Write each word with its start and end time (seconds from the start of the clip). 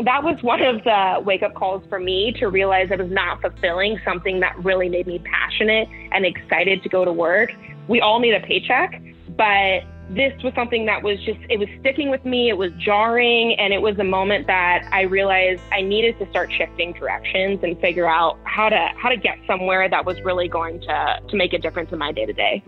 that 0.00 0.24
was 0.24 0.42
one 0.42 0.62
of 0.62 0.82
the 0.84 1.22
wake 1.24 1.42
up 1.42 1.54
calls 1.54 1.84
for 1.88 2.00
me 2.00 2.32
to 2.38 2.46
realize 2.48 2.88
I 2.90 2.96
was 2.96 3.10
not 3.10 3.40
fulfilling 3.40 4.00
something 4.04 4.40
that 4.40 4.56
really 4.64 4.88
made 4.88 5.06
me 5.06 5.18
passionate 5.20 5.88
and 6.12 6.24
excited 6.24 6.82
to 6.82 6.88
go 6.88 7.04
to 7.04 7.12
work. 7.12 7.52
We 7.88 8.00
all 8.00 8.18
need 8.18 8.34
a 8.34 8.40
paycheck, 8.40 9.00
but 9.36 9.82
this 10.10 10.32
was 10.42 10.52
something 10.54 10.86
that 10.86 11.02
was 11.02 11.18
just, 11.24 11.38
it 11.48 11.58
was 11.58 11.68
sticking 11.80 12.10
with 12.10 12.24
me. 12.24 12.48
It 12.48 12.56
was 12.56 12.70
jarring. 12.78 13.54
And 13.58 13.72
it 13.72 13.80
was 13.80 13.98
a 13.98 14.04
moment 14.04 14.46
that 14.46 14.86
I 14.92 15.02
realized 15.02 15.62
I 15.72 15.80
needed 15.80 16.18
to 16.18 16.28
start 16.30 16.52
shifting 16.52 16.92
directions 16.92 17.60
and 17.62 17.80
figure 17.80 18.08
out 18.08 18.38
how 18.44 18.68
to, 18.68 18.88
how 18.96 19.08
to 19.08 19.16
get 19.16 19.38
somewhere 19.46 19.88
that 19.88 20.04
was 20.04 20.20
really 20.22 20.48
going 20.48 20.80
to, 20.82 21.20
to 21.28 21.36
make 21.36 21.52
a 21.52 21.58
difference 21.58 21.92
in 21.92 21.98
my 21.98 22.12
day 22.12 22.26
to 22.26 22.32
day. 22.32 22.62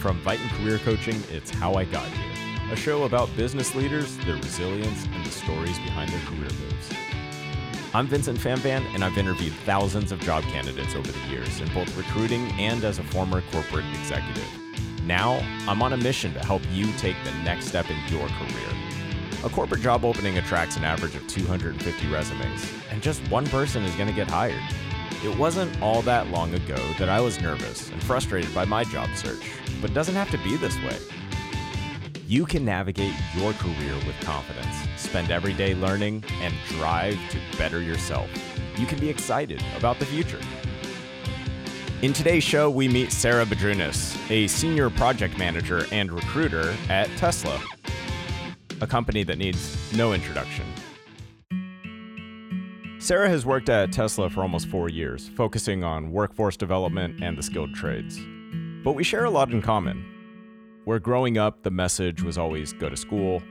From 0.00 0.20
Viton 0.22 0.48
Career 0.62 0.78
Coaching, 0.78 1.22
it's 1.30 1.50
How 1.50 1.74
I 1.74 1.84
Got 1.84 2.06
Here, 2.06 2.25
a 2.70 2.76
show 2.76 3.04
about 3.04 3.34
business 3.36 3.76
leaders, 3.76 4.16
their 4.18 4.34
resilience, 4.34 5.06
and 5.12 5.24
the 5.24 5.30
stories 5.30 5.78
behind 5.78 6.10
their 6.10 6.20
career 6.22 6.50
moves. 6.60 6.90
I'm 7.94 8.08
Vincent 8.08 8.40
Fanvan, 8.40 8.84
and 8.92 9.04
I've 9.04 9.16
interviewed 9.16 9.52
thousands 9.64 10.10
of 10.10 10.18
job 10.20 10.42
candidates 10.44 10.96
over 10.96 11.10
the 11.10 11.28
years 11.28 11.60
in 11.60 11.72
both 11.72 11.96
recruiting 11.96 12.50
and 12.58 12.82
as 12.82 12.98
a 12.98 13.04
former 13.04 13.42
corporate 13.52 13.84
executive. 14.00 14.48
Now, 15.04 15.38
I'm 15.68 15.80
on 15.80 15.92
a 15.92 15.96
mission 15.96 16.34
to 16.34 16.40
help 16.40 16.62
you 16.72 16.92
take 16.94 17.16
the 17.22 17.30
next 17.44 17.66
step 17.66 17.88
in 17.88 17.96
your 18.08 18.26
career. 18.26 18.68
A 19.44 19.48
corporate 19.48 19.82
job 19.82 20.04
opening 20.04 20.38
attracts 20.38 20.76
an 20.76 20.82
average 20.82 21.14
of 21.14 21.26
250 21.28 22.08
resumes, 22.08 22.72
and 22.90 23.00
just 23.00 23.20
one 23.30 23.46
person 23.46 23.84
is 23.84 23.94
going 23.94 24.08
to 24.08 24.14
get 24.14 24.28
hired. 24.28 24.62
It 25.24 25.38
wasn't 25.38 25.80
all 25.80 26.02
that 26.02 26.28
long 26.28 26.52
ago 26.52 26.76
that 26.98 27.08
I 27.08 27.20
was 27.20 27.40
nervous 27.40 27.90
and 27.90 28.02
frustrated 28.02 28.52
by 28.52 28.64
my 28.64 28.82
job 28.82 29.08
search, 29.14 29.42
but 29.80 29.90
it 29.90 29.94
doesn't 29.94 30.16
have 30.16 30.30
to 30.32 30.38
be 30.38 30.56
this 30.56 30.76
way. 30.78 30.98
You 32.28 32.44
can 32.44 32.64
navigate 32.64 33.14
your 33.36 33.52
career 33.52 33.94
with 34.04 34.18
confidence, 34.22 34.74
spend 34.96 35.30
every 35.30 35.52
day 35.52 35.76
learning, 35.76 36.24
and 36.40 36.52
drive 36.70 37.16
to 37.30 37.38
better 37.56 37.80
yourself. 37.80 38.28
You 38.76 38.84
can 38.84 38.98
be 38.98 39.08
excited 39.08 39.62
about 39.76 40.00
the 40.00 40.06
future. 40.06 40.40
In 42.02 42.12
today's 42.12 42.42
show, 42.42 42.68
we 42.68 42.88
meet 42.88 43.12
Sarah 43.12 43.46
Badrunas, 43.46 44.18
a 44.28 44.48
senior 44.48 44.90
project 44.90 45.38
manager 45.38 45.86
and 45.92 46.10
recruiter 46.10 46.74
at 46.88 47.08
Tesla, 47.16 47.62
a 48.80 48.88
company 48.88 49.22
that 49.22 49.38
needs 49.38 49.76
no 49.94 50.12
introduction. 50.12 50.66
Sarah 52.98 53.28
has 53.28 53.46
worked 53.46 53.68
at 53.68 53.92
Tesla 53.92 54.28
for 54.28 54.42
almost 54.42 54.66
four 54.66 54.88
years, 54.88 55.28
focusing 55.36 55.84
on 55.84 56.10
workforce 56.10 56.56
development 56.56 57.22
and 57.22 57.38
the 57.38 57.42
skilled 57.44 57.72
trades. 57.72 58.18
But 58.82 58.94
we 58.94 59.04
share 59.04 59.26
a 59.26 59.30
lot 59.30 59.52
in 59.52 59.62
common 59.62 60.15
where 60.86 61.00
growing 61.00 61.36
up, 61.36 61.64
the 61.64 61.70
message 61.70 62.22
was 62.22 62.38
always 62.38 62.72
go 62.72 62.88
to 62.88 62.96
school, 62.96 63.42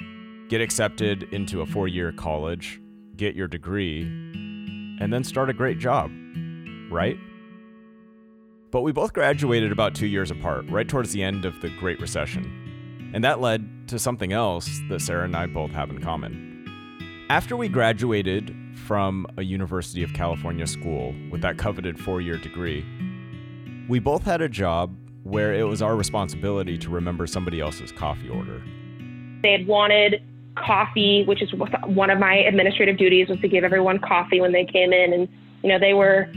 get 0.48 0.62
accepted 0.62 1.24
into 1.34 1.60
a 1.60 1.66
four 1.66 1.86
year 1.86 2.14
college, 2.14 2.80
get 3.18 3.36
your 3.36 3.48
degree, 3.48 4.04
and 4.04 5.12
then 5.12 5.22
start 5.22 5.50
a 5.50 5.54
great 5.54 5.78
job, 5.78 6.10
right? 6.90 7.18
But 8.72 8.84
we 8.84 8.94
both 8.94 9.12
graduated 9.12 9.74
about 9.74 9.94
two 9.94 10.08
years 10.08 10.32
apart, 10.32 10.70
right 10.70 10.88
towards 10.88 11.12
the 11.12 11.24
end 11.24 11.44
of 11.44 11.60
the 11.62 11.70
Great 11.72 12.00
Recession. 12.00 13.12
And 13.14 13.22
that 13.26 13.42
led 13.42 13.90
to 13.90 14.00
something 14.00 14.32
else 14.32 14.70
that 14.88 15.02
Sarah 15.02 15.26
and 15.26 15.36
I 15.36 15.46
both 15.46 15.72
have 15.72 15.90
in 15.90 16.00
common. 16.00 17.26
After 17.30 17.58
we 17.58 17.68
graduated 17.68 18.56
from 18.86 19.28
a 19.36 19.42
University 19.42 20.04
of 20.04 20.14
California 20.14 20.68
school 20.68 21.14
with 21.30 21.42
that 21.42 21.58
coveted 21.58 22.00
four 22.00 22.22
year 22.22 22.38
degree, 22.38 22.86
we 23.90 24.00
both 24.00 24.24
had 24.24 24.42
a 24.42 24.48
job 24.48 24.96
where 25.26 25.56
it 25.56 25.64
was 25.64 25.82
our 25.82 25.96
responsibility 25.96 26.78
to 26.78 26.90
remember 26.90 27.26
somebody 27.26 27.60
else's 27.60 27.92
coffee 27.92 28.30
order. 28.30 28.62
They 29.42 29.52
had 29.52 29.66
wanted 29.66 30.22
coffee, 30.56 31.26
which 31.26 31.42
is 31.42 31.52
one 31.86 32.12
of 32.12 32.20
my 32.20 32.36
administrative 32.36 32.98
duties 32.98 33.28
was 33.28 33.40
to 33.40 33.48
give 33.48 33.64
everyone 33.64 33.98
coffee 34.00 34.40
when 34.40 34.52
they 34.52 34.66
came 34.66 34.94
in. 34.94 35.14
And, 35.14 35.28
you 35.64 35.70
know, 35.70 35.80
they 35.80 35.96
were 35.96 36.28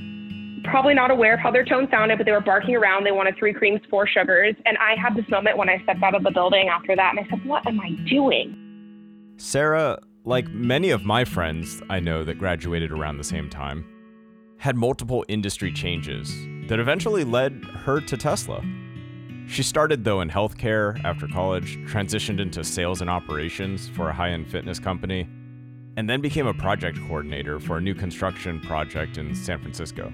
probably 0.65 0.94
not 0.94 1.10
aware 1.10 1.34
of 1.34 1.41
how 1.41 1.50
their 1.50 1.66
tone 1.66 1.87
sounded, 1.91 2.16
but 2.16 2.25
they 2.25 2.32
were 2.32 2.41
barking 2.41 2.77
around. 2.77 3.04
They 3.04 3.12
wanted 3.12 3.37
three 3.37 3.53
creams, 3.53 3.82
four 3.91 4.06
sugars. 4.06 4.56
And 4.65 4.78
I 4.78 4.97
had 5.00 5.15
this 5.15 5.28
moment 5.28 5.59
when 5.59 5.69
I 5.69 5.82
stepped 5.82 6.03
out 6.03 6.15
of 6.15 6.22
the 6.22 6.31
building 6.31 6.69
after 6.69 6.97
that 6.97 7.15
and 7.15 7.25
I 7.25 7.28
said, 7.28 7.44
what 7.44 7.66
am 7.66 7.78
I 7.81 7.91
doing? 8.09 8.56
Sarah, 9.37 9.98
like 10.25 10.48
many 10.48 10.88
of 10.91 11.04
my 11.04 11.27
friends 11.27 11.82
I 11.91 12.00
know 12.00 12.25
that 12.25 12.38
graduated 12.38 12.91
around 12.91 13.19
the 13.19 13.25
same 13.25 13.50
time, 13.50 13.84
had 14.56 14.77
multiple 14.77 15.27
industry 15.28 15.71
changes 15.72 16.34
that 16.69 16.79
eventually 16.79 17.25
led 17.25 17.65
her 17.65 18.01
to 18.01 18.17
Tesla. 18.17 18.62
She 19.49 19.62
started, 19.62 20.05
though, 20.05 20.21
in 20.21 20.29
healthcare 20.29 21.03
after 21.05 21.27
college, 21.27 21.79
transitioned 21.87 22.39
into 22.39 22.62
sales 22.62 23.01
and 23.01 23.09
operations 23.09 23.89
for 23.89 24.11
a 24.11 24.12
high 24.12 24.31
end 24.31 24.51
fitness 24.51 24.78
company, 24.78 25.23
and 25.97 26.09
then 26.09 26.21
became 26.21 26.47
a 26.47 26.55
project 26.55 26.99
coordinator 27.07 27.59
for 27.59 27.78
a 27.78 27.81
new 27.81 27.95
construction 27.95 28.61
project 28.61 29.17
in 29.17 29.34
San 29.34 29.59
Francisco. 29.59 30.12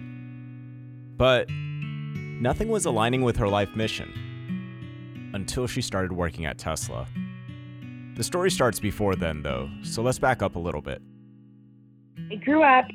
But 1.17 1.51
nothing 1.51 2.69
was 2.69 2.87
aligning 2.87 3.23
with 3.23 3.37
her 3.37 3.49
life 3.49 3.75
mission 3.75 5.31
until 5.35 5.67
she 5.67 5.83
started 5.83 6.13
working 6.13 6.47
at 6.47 6.57
Tesla. 6.57 7.09
The 8.15 8.23
story 8.23 8.53
starts 8.53 8.79
before 8.79 9.17
then, 9.17 9.43
though, 9.43 9.69
so 9.83 10.01
let's 10.01 10.21
back 10.21 10.41
up 10.41 10.55
a 10.55 10.61
little 10.61 10.81
bit. 10.81 11.03
I 12.31 12.37
grew 12.37 12.63
up 12.63 12.87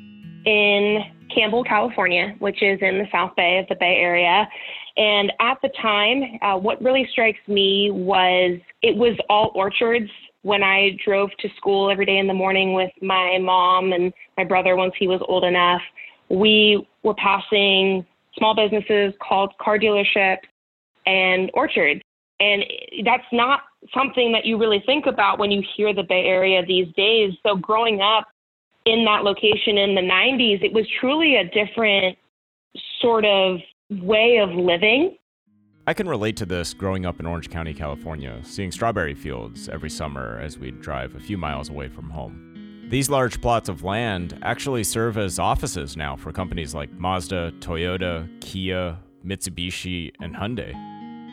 in 0.46 1.04
Campbell, 1.34 1.64
California, 1.64 2.34
which 2.38 2.62
is 2.62 2.78
in 2.82 2.98
the 2.98 3.06
South 3.12 3.34
Bay 3.36 3.58
of 3.58 3.66
the 3.68 3.74
Bay 3.74 3.96
Area. 4.00 4.48
And 4.96 5.32
at 5.40 5.58
the 5.62 5.70
time, 5.80 6.22
uh, 6.42 6.58
what 6.58 6.82
really 6.82 7.08
strikes 7.12 7.40
me 7.48 7.90
was 7.90 8.58
it 8.82 8.96
was 8.96 9.16
all 9.28 9.52
orchards. 9.54 10.10
When 10.42 10.62
I 10.62 10.96
drove 11.04 11.30
to 11.40 11.48
school 11.56 11.90
every 11.90 12.06
day 12.06 12.16
in 12.16 12.26
the 12.26 12.34
morning 12.34 12.72
with 12.72 12.90
my 13.02 13.38
mom 13.38 13.92
and 13.92 14.12
my 14.38 14.44
brother 14.44 14.74
once 14.74 14.94
he 14.98 15.06
was 15.06 15.20
old 15.28 15.44
enough, 15.44 15.82
we 16.30 16.86
were 17.02 17.14
passing 17.14 18.06
small 18.38 18.54
businesses 18.54 19.12
called 19.26 19.52
car 19.60 19.78
dealerships 19.78 20.38
and 21.06 21.50
orchards. 21.54 22.00
And 22.38 22.64
that's 23.04 23.24
not 23.32 23.60
something 23.92 24.32
that 24.32 24.46
you 24.46 24.58
really 24.58 24.82
think 24.86 25.06
about 25.06 25.38
when 25.38 25.50
you 25.50 25.62
hear 25.76 25.94
the 25.94 26.02
Bay 26.02 26.24
Area 26.24 26.64
these 26.64 26.88
days. 26.96 27.32
So 27.42 27.56
growing 27.56 28.00
up 28.00 28.28
in 28.86 29.04
that 29.04 29.24
location 29.24 29.78
in 29.78 29.94
the 29.94 30.00
90s, 30.00 30.62
it 30.62 30.72
was 30.72 30.86
truly 31.00 31.36
a 31.36 31.44
different 31.44 32.16
sort 33.00 33.24
of 33.24 33.58
way 33.90 34.38
of 34.38 34.50
living. 34.50 35.16
I 35.86 35.94
can 35.94 36.08
relate 36.08 36.36
to 36.36 36.46
this 36.46 36.72
growing 36.72 37.04
up 37.04 37.18
in 37.20 37.26
Orange 37.26 37.50
County, 37.50 37.74
California, 37.74 38.38
seeing 38.42 38.70
strawberry 38.70 39.14
fields 39.14 39.68
every 39.68 39.90
summer 39.90 40.38
as 40.38 40.58
we'd 40.58 40.80
drive 40.80 41.14
a 41.14 41.20
few 41.20 41.36
miles 41.36 41.68
away 41.68 41.88
from 41.88 42.10
home. 42.10 42.86
These 42.88 43.08
large 43.08 43.40
plots 43.40 43.68
of 43.68 43.82
land 43.82 44.38
actually 44.42 44.84
serve 44.84 45.16
as 45.16 45.38
offices 45.38 45.96
now 45.96 46.16
for 46.16 46.32
companies 46.32 46.74
like 46.74 46.92
Mazda, 46.92 47.52
Toyota, 47.60 48.28
Kia, 48.40 48.98
Mitsubishi, 49.24 50.12
and 50.20 50.34
Hyundai. 50.34 50.74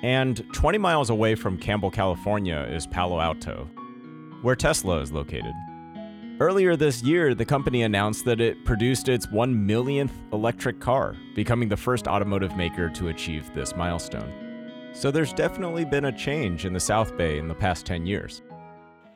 And 0.03 0.44
20 0.53 0.78
miles 0.78 1.09
away 1.09 1.36
from 1.36 1.57
Campbell, 1.57 1.90
California 1.90 2.68
is 2.69 2.86
Palo 2.86 3.19
Alto, 3.19 3.68
where 4.44 4.56
Tesla 4.56 5.00
is 5.02 5.12
located. 5.12 5.53
Earlier 6.40 6.75
this 6.75 7.02
year, 7.02 7.34
the 7.34 7.46
company 7.46 7.81
announced 7.81 8.24
that 8.25 8.40
it 8.40 8.64
produced 8.64 9.09
its 9.09 9.28
1 9.31 9.66
millionth 9.66 10.14
electric 10.31 10.80
car, 10.80 11.16
becoming 11.34 11.68
the 11.68 11.75
first 11.75 12.08
automotive 12.08 12.56
maker 12.56 12.90
to 12.92 13.08
achieve 13.08 13.52
this 13.56 13.75
milestone. 13.75 14.31
So 14.94 15.09
there's 15.09 15.34
definitely 15.34 15.84
been 15.84 16.06
a 16.06 16.16
change 16.16 16.64
in 16.66 16.74
the 16.74 16.80
South 16.80 17.18
Bay 17.18 17.40
in 17.40 17.48
the 17.48 17.56
past 17.56 17.88
10 17.88 18.06
years. 18.06 18.44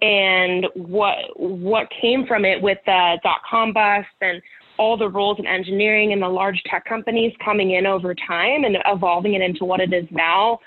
And 0.01 0.65
what 0.73 1.17
what 1.35 1.87
came 2.01 2.25
from 2.25 2.43
it 2.43 2.59
with 2.59 2.79
the 2.87 3.19
dot 3.21 3.41
com 3.47 3.71
bust 3.71 4.07
and 4.21 4.41
all 4.79 4.97
the 4.97 5.07
roles 5.07 5.37
in 5.37 5.45
engineering 5.45 6.13
and 6.13 6.23
the 6.23 6.27
large 6.27 6.59
tech 6.65 6.85
companies 6.85 7.33
coming 7.45 7.73
in 7.73 7.85
over 7.85 8.15
time 8.15 8.63
and 8.63 8.77
evolving 8.87 9.35
it 9.35 9.43
into 9.43 9.63
what 9.63 9.79
it 9.79 9.93
is 9.93 10.07
now 10.09 10.57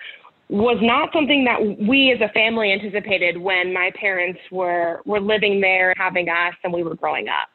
was 0.49 0.78
not 0.82 1.10
something 1.12 1.44
that 1.44 1.60
we 1.89 2.13
as 2.13 2.21
a 2.21 2.33
family 2.33 2.72
anticipated 2.72 3.39
when 3.39 3.72
my 3.72 3.91
parents 3.98 4.41
were 4.51 5.01
were 5.07 5.21
living 5.21 5.60
there 5.60 5.95
having 5.97 6.28
us 6.28 6.54
and 6.63 6.72
we 6.72 6.83
were 6.83 6.95
growing 6.95 7.28
up. 7.28 7.48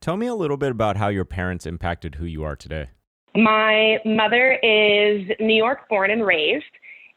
Tell 0.00 0.16
me 0.16 0.26
a 0.26 0.34
little 0.34 0.56
bit 0.56 0.70
about 0.70 0.96
how 0.96 1.08
your 1.08 1.26
parents 1.26 1.66
impacted 1.66 2.14
who 2.14 2.24
you 2.24 2.42
are 2.42 2.56
today. 2.56 2.88
My 3.34 3.98
mother 4.04 4.52
is 4.62 5.28
New 5.38 5.54
York 5.54 5.88
born 5.88 6.10
and 6.10 6.26
raised 6.26 6.64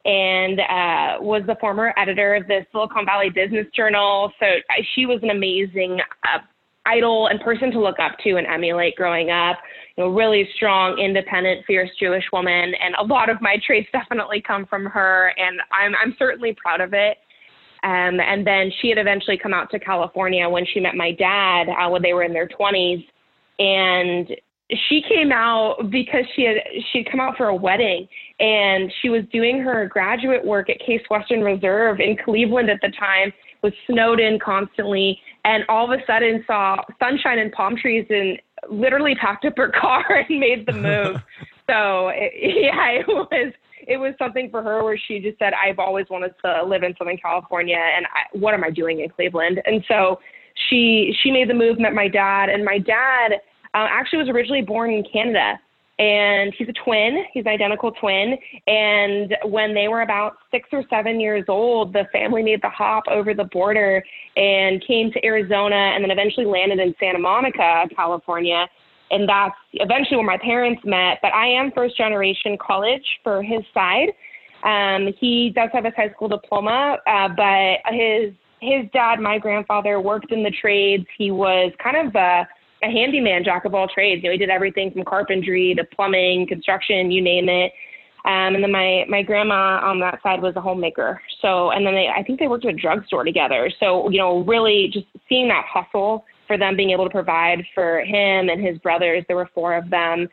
and 0.06 0.60
uh, 0.60 1.22
was 1.22 1.44
the 1.48 1.56
former 1.62 1.94
editor 1.98 2.36
of 2.36 2.46
the 2.48 2.66
Silicon 2.72 3.06
Valley 3.06 3.30
Business 3.30 3.66
Journal. 3.74 4.32
So 4.40 4.46
uh, 4.46 4.84
she 4.94 5.06
was 5.06 5.20
an 5.24 5.30
amazing 5.30 6.00
uh, 6.26 6.40
idol 6.86 7.28
and 7.28 7.40
person 7.40 7.72
to 7.72 7.80
look 7.80 8.00
up 8.00 8.18
to 8.24 8.36
and 8.36 8.46
emulate 8.46 8.96
growing 8.96 9.30
up. 9.30 9.58
You 9.98 10.06
know, 10.06 10.10
really 10.10 10.50
strong, 10.56 10.98
independent, 10.98 11.66
fierce 11.68 11.90
Jewish 12.00 12.24
woman, 12.34 12.74
and 12.84 12.96
a 13.00 13.04
lot 13.04 13.30
of 13.30 13.42
my 13.42 13.58
traits 13.66 13.88
definitely 13.94 14.42
come 14.46 14.66
from 14.66 14.86
her, 14.86 15.34
and 15.38 15.60
I'm 15.72 15.94
I'm 15.96 16.16
certainly 16.18 16.56
proud 16.62 16.82
of 16.82 16.94
it. 16.94 17.18
Um, 17.84 18.22
and 18.22 18.48
then 18.48 18.72
she 18.82 18.88
had 18.90 18.98
eventually 18.98 19.38
come 19.38 19.54
out 19.54 19.70
to 19.72 19.80
California 19.80 20.48
when 20.48 20.66
she 20.74 20.80
met 20.80 20.96
my 20.96 21.12
dad 21.12 21.68
uh, 21.68 21.90
when 21.90 22.02
they 22.02 22.14
were 22.14 22.24
in 22.24 22.32
their 22.32 22.48
20s, 22.48 23.06
and 23.60 24.30
she 24.88 25.02
came 25.08 25.32
out 25.32 25.90
because 25.92 26.24
she 26.36 26.44
had 26.44 26.56
she'd 26.92 27.10
come 27.12 27.20
out 27.20 27.36
for 27.38 27.48
a 27.48 27.56
wedding 27.56 28.08
and 28.40 28.92
she 29.02 29.10
was 29.10 29.24
doing 29.32 29.60
her 29.60 29.86
graduate 29.88 30.44
work 30.44 30.70
at 30.70 30.80
Case 30.80 31.02
Western 31.10 31.42
Reserve 31.42 32.00
in 32.00 32.18
Cleveland 32.24 32.70
at 32.70 32.80
the 32.82 32.92
time 32.98 33.32
was 33.62 33.74
snowed 33.88 34.20
in 34.20 34.40
constantly, 34.40 35.20
and 35.46 35.64
all 35.70 35.92
of 35.92 35.98
a 35.98 36.04
sudden 36.06 36.44
saw 36.46 36.78
sunshine 37.00 37.40
and 37.40 37.52
palm 37.52 37.76
trees 37.76 38.06
and 38.10 38.40
literally 38.70 39.16
packed 39.16 39.46
up 39.46 39.54
her 39.58 39.72
car 39.80 40.04
and 40.10 40.40
made 40.40 40.66
the 40.66 40.74
move. 40.74 41.18
so 41.70 42.10
it, 42.10 42.32
yeah, 42.36 42.90
it 42.92 43.08
was 43.08 43.54
it 43.86 43.98
was 43.98 44.14
something 44.18 44.50
for 44.50 44.64
her 44.64 44.84
where 44.84 44.98
she 44.98 45.20
just 45.20 45.38
said, 45.40 45.54
I've 45.54 45.80
always 45.80 46.06
wanted 46.10 46.34
to 46.46 46.64
live 46.64 46.84
in 46.84 46.96
Southern 46.98 47.18
California, 47.18 47.78
and 47.78 48.06
I, 48.06 48.38
what 48.38 48.54
am 48.54 48.64
I 48.64 48.70
doing 48.70 49.02
in 49.02 49.10
Cleveland? 49.10 49.62
And 49.66 49.84
so 49.88 50.20
she 50.70 51.14
she 51.22 51.32
made 51.32 51.50
the 51.50 51.54
move, 51.54 51.80
met 51.80 51.94
my 51.94 52.08
dad, 52.08 52.50
and 52.50 52.64
my 52.64 52.78
dad 52.78 53.34
uh, 53.74 53.88
actually 53.90 54.20
was 54.20 54.30
originally 54.30 54.62
born 54.62 54.92
in 54.92 55.04
Canada 55.12 55.60
and 56.04 56.54
he's 56.58 56.68
a 56.68 56.74
twin. 56.84 57.24
He's 57.34 57.46
an 57.46 57.52
identical 57.52 57.92
twin. 57.92 58.38
And 58.68 59.38
when 59.46 59.74
they 59.74 59.88
were 59.88 60.02
about 60.02 60.34
six 60.52 60.68
or 60.74 60.84
seven 60.90 61.22
years 61.22 61.46
old, 61.48 61.94
the 61.94 62.04
family 62.12 62.44
made 62.44 62.62
the 62.62 62.70
hop 62.70 63.04
over 63.10 63.34
the 63.34 63.46
border 63.46 64.04
and 64.36 64.86
came 64.86 65.14
to 65.14 65.26
Arizona 65.26 65.94
and 65.94 66.04
then 66.04 66.12
eventually 66.12 66.46
landed 66.46 66.80
in 66.80 66.94
Santa 67.00 67.20
Monica, 67.20 67.86
California. 67.96 68.68
And 69.12 69.30
that's 69.30 69.56
eventually 69.74 70.18
where 70.18 70.26
my 70.26 70.38
parents 70.38 70.82
met. 70.84 71.20
But 71.22 71.32
I 71.34 71.48
am 71.48 71.72
first 71.74 71.96
generation 71.96 72.58
college 72.58 73.06
for 73.24 73.42
his 73.42 73.62
side. 73.74 74.10
Um, 74.66 75.14
he 75.22 75.54
does 75.56 75.70
have 75.72 75.86
his 75.86 75.94
high 75.96 76.10
school 76.10 76.28
diploma, 76.28 76.98
uh, 77.08 77.30
but 77.30 77.94
his 77.94 78.34
his 78.60 78.90
dad, 78.94 79.20
my 79.20 79.38
grandfather, 79.38 80.00
worked 80.00 80.32
in 80.32 80.42
the 80.42 80.52
trades. 80.62 81.06
He 81.18 81.32
was 81.32 81.74
kind 81.84 82.08
of 82.08 82.16
a 82.16 82.48
a 82.84 82.92
handyman, 82.92 83.44
jack 83.44 83.66
of 83.66 83.74
all 83.74 83.88
trades. 83.88 84.22
You 84.24 84.30
know, 84.30 84.34
he 84.34 84.38
did 84.38 84.50
everything 84.50 84.92
from 84.92 85.04
carpentry 85.06 85.74
to 85.76 85.84
plumbing, 85.84 86.48
construction, 86.48 87.12
you 87.12 87.22
name 87.22 87.50
it. 87.50 87.72
Um, 88.26 88.56
and 88.56 88.64
then 88.64 88.72
my 88.72 89.04
my 89.10 89.22
grandma 89.22 89.82
on 89.84 90.00
that 90.00 90.22
side 90.24 90.42
was 90.42 90.56
a 90.56 90.62
homemaker. 90.62 91.22
So, 91.42 91.72
and 91.72 91.86
then 91.86 91.94
they, 91.94 92.08
I 92.08 92.24
think 92.24 92.40
they 92.40 92.48
worked 92.48 92.66
at 92.66 92.74
a 92.74 92.78
drugstore 92.78 93.26
together. 93.26 93.70
So, 93.80 94.10
you 94.10 94.18
know, 94.18 94.44
really 94.46 94.90
just 94.94 95.08
seeing 95.28 95.50
that 95.50 95.66
hustle 95.68 96.24
for 96.48 96.58
them 96.58 96.78
being 96.78 96.92
able 96.92 97.04
to 97.04 97.10
provide 97.10 97.66
for 97.76 98.00
him 98.02 98.48
and 98.50 98.66
his 98.66 98.78
brothers. 98.78 99.26
There 99.28 99.36
were 99.36 99.50
four 99.54 99.76
of 99.76 99.90
them, 99.90 100.30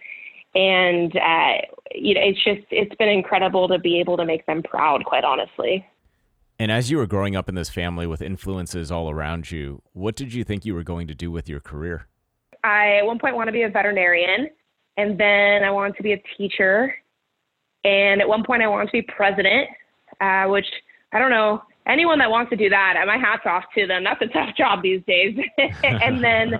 and 0.54 1.16
uh, 1.16 1.54
you 1.92 2.14
know, 2.14 2.20
it's 2.22 2.42
just 2.44 2.66
it's 2.70 2.94
been 2.94 3.08
incredible 3.08 3.66
to 3.66 3.78
be 3.78 3.98
able 3.98 4.16
to 4.18 4.24
make 4.24 4.46
them 4.46 4.62
proud. 4.62 5.04
Quite 5.04 5.24
honestly. 5.24 5.84
And 6.60 6.70
as 6.70 6.90
you 6.90 6.98
were 6.98 7.06
growing 7.06 7.34
up 7.34 7.48
in 7.48 7.54
this 7.54 7.70
family 7.70 8.06
with 8.06 8.20
influences 8.20 8.92
all 8.92 9.08
around 9.08 9.50
you, 9.50 9.80
what 9.94 10.14
did 10.14 10.34
you 10.34 10.44
think 10.44 10.66
you 10.66 10.74
were 10.74 10.82
going 10.84 11.08
to 11.08 11.14
do 11.14 11.30
with 11.30 11.48
your 11.48 11.58
career? 11.58 12.06
I 12.64 12.98
at 12.98 13.06
one 13.06 13.18
point 13.18 13.36
want 13.36 13.48
to 13.48 13.52
be 13.52 13.62
a 13.62 13.68
veterinarian, 13.68 14.48
and 14.96 15.18
then 15.18 15.64
I 15.64 15.70
wanted 15.70 15.96
to 15.96 16.02
be 16.02 16.12
a 16.12 16.22
teacher, 16.36 16.94
and 17.84 18.20
at 18.20 18.28
one 18.28 18.44
point 18.44 18.62
I 18.62 18.68
wanted 18.68 18.86
to 18.86 18.92
be 18.92 19.02
president, 19.02 19.68
uh, 20.20 20.44
which 20.46 20.66
I 21.12 21.18
don't 21.18 21.30
know 21.30 21.62
anyone 21.86 22.18
that 22.18 22.30
wants 22.30 22.50
to 22.50 22.56
do 22.56 22.68
that. 22.68 22.94
My 23.06 23.16
hats 23.16 23.42
off 23.46 23.64
to 23.76 23.86
them. 23.86 24.04
That's 24.04 24.22
a 24.22 24.26
tough 24.26 24.56
job 24.56 24.82
these 24.82 25.02
days. 25.06 25.36
and 25.82 26.22
then, 26.22 26.54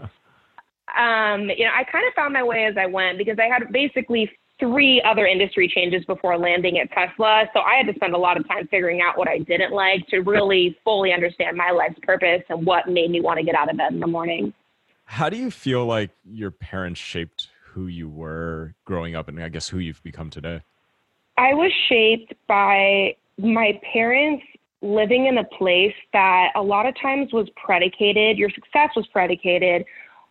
um, 0.98 1.50
you 1.50 1.64
know, 1.64 1.72
I 1.74 1.84
kind 1.90 2.06
of 2.06 2.14
found 2.14 2.32
my 2.32 2.42
way 2.42 2.64
as 2.64 2.76
I 2.76 2.86
went 2.86 3.18
because 3.18 3.38
I 3.38 3.46
had 3.46 3.70
basically 3.72 4.30
three 4.58 5.02
other 5.02 5.26
industry 5.26 5.66
changes 5.74 6.04
before 6.04 6.36
landing 6.36 6.78
at 6.78 6.90
Tesla. 6.92 7.44
So 7.54 7.60
I 7.60 7.76
had 7.76 7.86
to 7.86 7.94
spend 7.94 8.14
a 8.14 8.18
lot 8.18 8.36
of 8.36 8.46
time 8.46 8.68
figuring 8.68 9.00
out 9.00 9.16
what 9.16 9.26
I 9.26 9.38
didn't 9.38 9.72
like 9.72 10.06
to 10.08 10.20
really 10.20 10.76
fully 10.84 11.12
understand 11.12 11.56
my 11.56 11.70
life's 11.70 11.98
purpose 12.02 12.42
and 12.50 12.66
what 12.66 12.88
made 12.88 13.10
me 13.10 13.20
want 13.20 13.38
to 13.38 13.44
get 13.44 13.54
out 13.54 13.70
of 13.70 13.78
bed 13.78 13.92
in 13.92 14.00
the 14.00 14.06
morning. 14.06 14.52
How 15.10 15.28
do 15.28 15.36
you 15.36 15.50
feel 15.50 15.86
like 15.86 16.10
your 16.24 16.52
parents 16.52 17.00
shaped 17.00 17.48
who 17.64 17.88
you 17.88 18.08
were 18.08 18.76
growing 18.84 19.16
up 19.16 19.26
and 19.26 19.42
I 19.42 19.48
guess 19.48 19.68
who 19.68 19.80
you've 19.80 20.00
become 20.04 20.30
today? 20.30 20.62
I 21.36 21.52
was 21.52 21.72
shaped 21.88 22.32
by 22.46 23.16
my 23.36 23.80
parents 23.92 24.44
living 24.82 25.26
in 25.26 25.38
a 25.38 25.44
place 25.58 25.96
that 26.12 26.52
a 26.54 26.62
lot 26.62 26.86
of 26.86 26.94
times 27.02 27.32
was 27.32 27.48
predicated, 27.56 28.38
your 28.38 28.50
success 28.50 28.90
was 28.94 29.04
predicated 29.08 29.84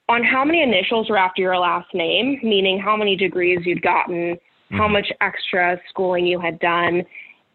on 0.07 0.23
how 0.23 0.45
many 0.45 0.63
initials 0.63 1.09
were 1.09 1.17
after 1.17 1.41
your 1.41 1.59
last 1.59 1.93
name, 1.93 2.39
meaning 2.41 2.79
how 2.79 2.95
many 2.95 3.17
degrees 3.17 3.59
you'd 3.65 3.81
gotten, 3.81 4.35
mm-hmm. 4.35 4.77
how 4.77 4.87
much 4.87 5.11
extra 5.19 5.77
schooling 5.89 6.25
you 6.25 6.39
had 6.39 6.57
done. 6.59 7.03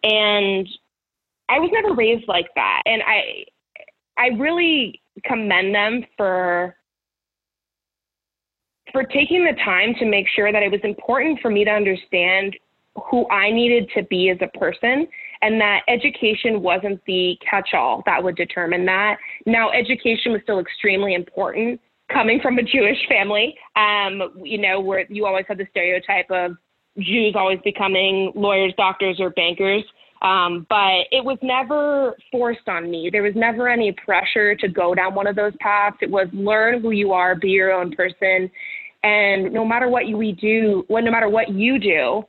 And 0.03 0.69
I 1.49 1.59
was 1.59 1.71
never 1.73 1.95
raised 1.95 2.29
like 2.29 2.49
that. 2.55 2.83
And 2.85 3.01
I 3.03 3.47
I 4.19 4.27
really 4.37 5.01
commend 5.25 5.75
them 5.75 6.05
for 6.19 6.77
for 8.95 9.03
taking 9.03 9.45
the 9.45 9.53
time 9.65 9.93
to 9.99 10.07
make 10.07 10.27
sure 10.35 10.53
that 10.53 10.63
it 10.63 10.71
was 10.71 10.81
important 10.85 11.41
for 11.43 11.51
me 11.51 11.65
to 11.65 11.71
understand 11.71 12.57
who 13.11 13.29
I 13.29 13.51
needed 13.51 13.91
to 13.97 14.05
be 14.05 14.31
as 14.31 14.39
a 14.41 14.57
person 14.57 15.09
and 15.43 15.61
that 15.61 15.81
education 15.89 16.63
wasn't 16.63 17.01
the 17.07 17.37
catch 17.49 17.75
all 17.75 18.05
that 18.07 18.23
would 18.23 18.37
determine 18.37 18.87
that. 18.87 19.17
Now, 19.47 19.73
education 19.73 20.31
was 20.31 20.41
still 20.45 20.61
extremely 20.61 21.15
important 21.15 21.81
coming 22.13 22.39
from 22.41 22.57
a 22.59 22.63
Jewish 22.63 22.99
family, 23.09 23.57
um, 23.75 24.33
you 24.45 24.59
know, 24.59 24.79
where 24.79 25.05
you 25.09 25.27
always 25.27 25.45
had 25.49 25.59
the 25.59 25.67
stereotype 25.73 26.31
of 26.31 26.53
Jews 26.99 27.35
always 27.37 27.59
becoming 27.65 28.31
lawyers, 28.37 28.73
doctors, 28.77 29.17
or 29.19 29.31
bankers. 29.31 29.83
Um, 30.23 30.67
but 30.71 31.07
it 31.11 31.23
was 31.23 31.37
never 31.43 32.17
forced 32.33 32.67
on 32.69 32.91
me. 32.91 33.11
There 33.13 33.23
was 33.23 33.35
never 33.35 33.69
any 33.69 33.93
pressure 33.93 34.55
to 34.55 34.69
go 34.69 34.95
down 34.95 35.15
one 35.15 35.27
of 35.27 35.37
those 35.37 35.53
paths. 35.61 35.97
It 36.01 36.11
was 36.11 36.29
learn 36.33 36.81
who 36.81 36.93
you 36.93 37.13
are, 37.13 37.35
be 37.35 37.49
your 37.51 37.73
own 37.73 37.93
person, 37.93 38.51
and 39.05 39.53
no 39.53 39.67
matter 39.67 39.89
what 39.89 40.05
we 40.09 40.33
do, 40.33 40.85
no 40.89 41.11
matter 41.11 41.29
what 41.29 41.51
you 41.51 41.79
do, 41.79 42.25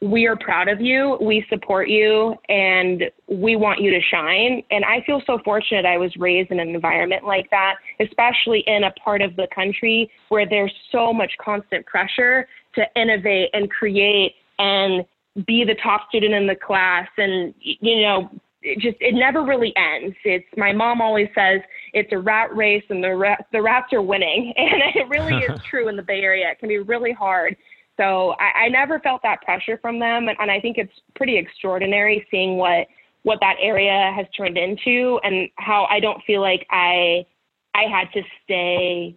we 0.00 0.26
are 0.26 0.36
proud 0.36 0.68
of 0.68 0.80
you, 0.80 1.18
we 1.20 1.44
support 1.48 1.88
you, 1.88 2.34
and 2.48 3.04
we 3.28 3.56
want 3.56 3.80
you 3.80 3.90
to 3.90 4.00
shine. 4.00 4.62
And 4.70 4.84
I 4.84 5.02
feel 5.04 5.20
so 5.26 5.38
fortunate 5.44 5.84
I 5.84 5.98
was 5.98 6.12
raised 6.16 6.50
in 6.50 6.60
an 6.60 6.68
environment 6.68 7.24
like 7.24 7.50
that, 7.50 7.74
especially 8.00 8.64
in 8.66 8.84
a 8.84 8.92
part 8.92 9.20
of 9.20 9.34
the 9.34 9.48
country 9.54 10.10
where 10.28 10.48
there's 10.48 10.72
so 10.90 11.12
much 11.12 11.32
constant 11.44 11.86
pressure 11.86 12.46
to 12.74 12.84
innovate 12.96 13.50
and 13.52 13.70
create 13.70 14.34
and 14.58 15.04
be 15.46 15.64
the 15.64 15.76
top 15.82 16.08
student 16.08 16.34
in 16.34 16.46
the 16.46 16.56
class 16.56 17.08
and, 17.16 17.54
you 17.60 18.02
know, 18.02 18.30
it 18.62 18.78
just 18.78 18.96
it 19.00 19.14
never 19.14 19.44
really 19.44 19.72
ends. 19.76 20.16
It's 20.24 20.46
my 20.56 20.72
mom 20.72 21.00
always 21.00 21.28
says 21.34 21.60
it's 21.92 22.12
a 22.12 22.18
rat 22.18 22.54
race 22.54 22.84
and 22.90 23.02
the 23.02 23.14
rat, 23.14 23.46
the 23.52 23.60
rats 23.60 23.92
are 23.92 24.02
winning, 24.02 24.52
and 24.56 24.82
it 24.94 25.08
really 25.08 25.42
is 25.44 25.60
true 25.70 25.88
in 25.88 25.96
the 25.96 26.02
Bay 26.02 26.20
Area. 26.20 26.50
It 26.50 26.58
can 26.58 26.68
be 26.68 26.78
really 26.78 27.12
hard. 27.12 27.56
So 27.96 28.34
I, 28.40 28.64
I 28.64 28.68
never 28.68 28.98
felt 29.00 29.22
that 29.22 29.42
pressure 29.42 29.78
from 29.82 29.98
them, 29.98 30.28
and, 30.28 30.36
and 30.40 30.50
I 30.50 30.60
think 30.60 30.78
it's 30.78 30.92
pretty 31.14 31.36
extraordinary 31.36 32.26
seeing 32.30 32.56
what 32.56 32.86
what 33.24 33.38
that 33.40 33.54
area 33.60 34.12
has 34.16 34.26
turned 34.36 34.58
into, 34.58 35.20
and 35.22 35.48
how 35.56 35.86
I 35.90 36.00
don't 36.00 36.22
feel 36.24 36.40
like 36.40 36.66
I 36.70 37.26
I 37.74 37.82
had 37.90 38.08
to 38.14 38.22
stay 38.44 39.16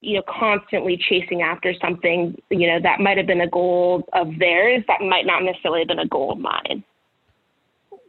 you 0.00 0.16
know 0.16 0.22
constantly 0.26 0.98
chasing 1.08 1.42
after 1.42 1.74
something 1.80 2.34
you 2.50 2.66
know 2.66 2.78
that 2.82 3.00
might 3.00 3.18
have 3.18 3.26
been 3.26 3.42
a 3.42 3.48
goal 3.48 4.02
of 4.14 4.28
theirs 4.38 4.82
that 4.88 5.00
might 5.02 5.26
not 5.26 5.42
necessarily 5.42 5.80
have 5.80 5.88
been 5.88 5.98
a 5.98 6.08
goal 6.08 6.32
of 6.32 6.38
mine 6.38 6.82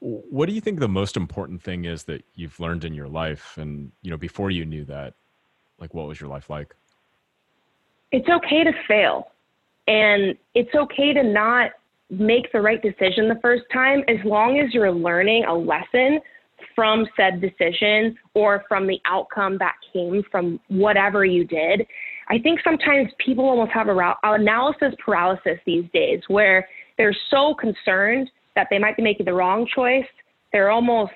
what 0.01 0.47
do 0.47 0.53
you 0.53 0.61
think 0.61 0.79
the 0.79 0.87
most 0.87 1.15
important 1.15 1.61
thing 1.61 1.85
is 1.85 2.03
that 2.05 2.23
you've 2.33 2.59
learned 2.59 2.83
in 2.83 2.93
your 2.93 3.07
life? 3.07 3.57
And 3.57 3.91
you 4.01 4.09
know 4.09 4.17
before 4.17 4.49
you 4.49 4.65
knew 4.65 4.83
that 4.85 5.13
like 5.79 5.93
what 5.93 6.07
was 6.07 6.19
your 6.19 6.29
life 6.29 6.49
like? 6.49 6.75
It's 8.11 8.27
okay 8.27 8.63
to 8.63 8.71
fail. 8.87 9.31
And 9.87 10.35
it's 10.53 10.73
okay 10.75 11.13
to 11.13 11.23
not 11.23 11.71
make 12.09 12.51
the 12.51 12.61
right 12.61 12.81
decision 12.81 13.29
the 13.29 13.39
first 13.41 13.63
time 13.71 14.03
as 14.07 14.17
long 14.25 14.59
as 14.59 14.73
you're 14.73 14.91
learning 14.91 15.45
a 15.45 15.53
lesson 15.53 16.19
from 16.75 17.05
said 17.15 17.41
decision 17.41 18.15
or 18.33 18.63
from 18.67 18.87
the 18.87 18.99
outcome 19.05 19.57
that 19.59 19.75
came 19.93 20.23
from 20.31 20.59
whatever 20.67 21.25
you 21.25 21.45
did. 21.45 21.85
I 22.29 22.37
think 22.39 22.59
sometimes 22.63 23.09
people 23.23 23.45
almost 23.45 23.71
have 23.71 23.87
a 23.87 24.15
analysis 24.23 24.93
paralysis 25.03 25.59
these 25.65 25.85
days 25.93 26.21
where 26.27 26.67
they're 26.97 27.15
so 27.29 27.55
concerned 27.55 28.29
that 28.55 28.67
they 28.69 28.79
might 28.79 28.97
be 28.97 29.03
making 29.03 29.25
the 29.25 29.33
wrong 29.33 29.67
choice. 29.73 30.05
They're 30.51 30.71
almost 30.71 31.13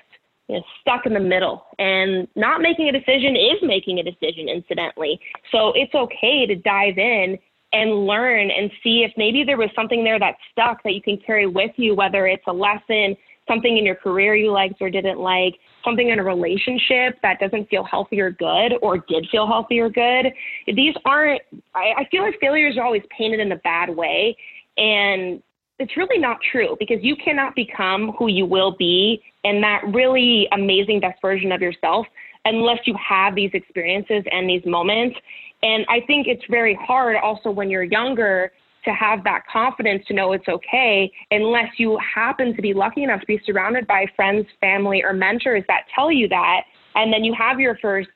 you 0.48 0.56
know, 0.56 0.62
stuck 0.80 1.06
in 1.06 1.14
the 1.14 1.20
middle. 1.20 1.66
And 1.78 2.28
not 2.36 2.60
making 2.60 2.88
a 2.88 2.92
decision 2.92 3.36
is 3.36 3.58
making 3.62 3.98
a 3.98 4.02
decision, 4.02 4.48
incidentally. 4.48 5.20
So 5.50 5.72
it's 5.74 5.94
okay 5.94 6.46
to 6.46 6.54
dive 6.54 6.98
in 6.98 7.38
and 7.72 8.06
learn 8.06 8.50
and 8.50 8.70
see 8.82 9.02
if 9.02 9.12
maybe 9.16 9.44
there 9.44 9.56
was 9.56 9.70
something 9.74 10.04
there 10.04 10.18
that 10.18 10.36
stuck 10.52 10.82
that 10.84 10.94
you 10.94 11.02
can 11.02 11.18
carry 11.18 11.46
with 11.46 11.72
you, 11.76 11.94
whether 11.94 12.26
it's 12.26 12.44
a 12.46 12.52
lesson, 12.52 13.16
something 13.48 13.76
in 13.76 13.84
your 13.84 13.94
career 13.94 14.34
you 14.34 14.50
liked 14.50 14.80
or 14.80 14.90
didn't 14.90 15.18
like, 15.18 15.54
something 15.84 16.10
in 16.10 16.18
a 16.18 16.24
relationship 16.24 17.18
that 17.22 17.38
doesn't 17.40 17.68
feel 17.68 17.84
healthy 17.84 18.20
or 18.20 18.30
good 18.30 18.74
or 18.82 18.98
did 18.98 19.26
feel 19.30 19.46
healthy 19.46 19.78
or 19.78 19.88
good. 19.88 20.26
These 20.66 20.94
aren't, 21.04 21.42
I, 21.74 21.92
I 21.98 22.08
feel 22.10 22.22
like 22.22 22.38
failures 22.40 22.76
are 22.76 22.84
always 22.84 23.02
painted 23.16 23.40
in 23.40 23.52
a 23.52 23.56
bad 23.56 23.90
way. 23.90 24.36
And 24.76 25.42
it's 25.78 25.96
really 25.96 26.18
not 26.18 26.38
true 26.52 26.76
because 26.78 26.98
you 27.02 27.16
cannot 27.16 27.54
become 27.54 28.12
who 28.18 28.28
you 28.28 28.46
will 28.46 28.74
be 28.78 29.22
and 29.44 29.62
that 29.62 29.82
really 29.92 30.48
amazing 30.52 31.00
best 31.00 31.20
version 31.20 31.52
of 31.52 31.60
yourself 31.60 32.06
unless 32.44 32.78
you 32.86 32.94
have 32.96 33.34
these 33.34 33.50
experiences 33.52 34.22
and 34.30 34.48
these 34.48 34.64
moments. 34.64 35.16
And 35.62 35.84
I 35.88 36.00
think 36.06 36.26
it's 36.28 36.44
very 36.48 36.78
hard 36.80 37.16
also 37.16 37.50
when 37.50 37.68
you're 37.68 37.82
younger 37.82 38.52
to 38.84 38.92
have 38.92 39.24
that 39.24 39.42
confidence 39.52 40.04
to 40.06 40.14
know 40.14 40.32
it's 40.32 40.46
okay 40.48 41.10
unless 41.32 41.70
you 41.76 41.98
happen 41.98 42.54
to 42.54 42.62
be 42.62 42.72
lucky 42.72 43.02
enough 43.02 43.20
to 43.20 43.26
be 43.26 43.40
surrounded 43.44 43.86
by 43.86 44.06
friends, 44.14 44.46
family, 44.60 45.02
or 45.02 45.12
mentors 45.12 45.64
that 45.68 45.82
tell 45.94 46.10
you 46.10 46.28
that. 46.28 46.62
And 46.94 47.12
then 47.12 47.24
you 47.24 47.34
have 47.34 47.58
your 47.58 47.76
first 47.82 48.08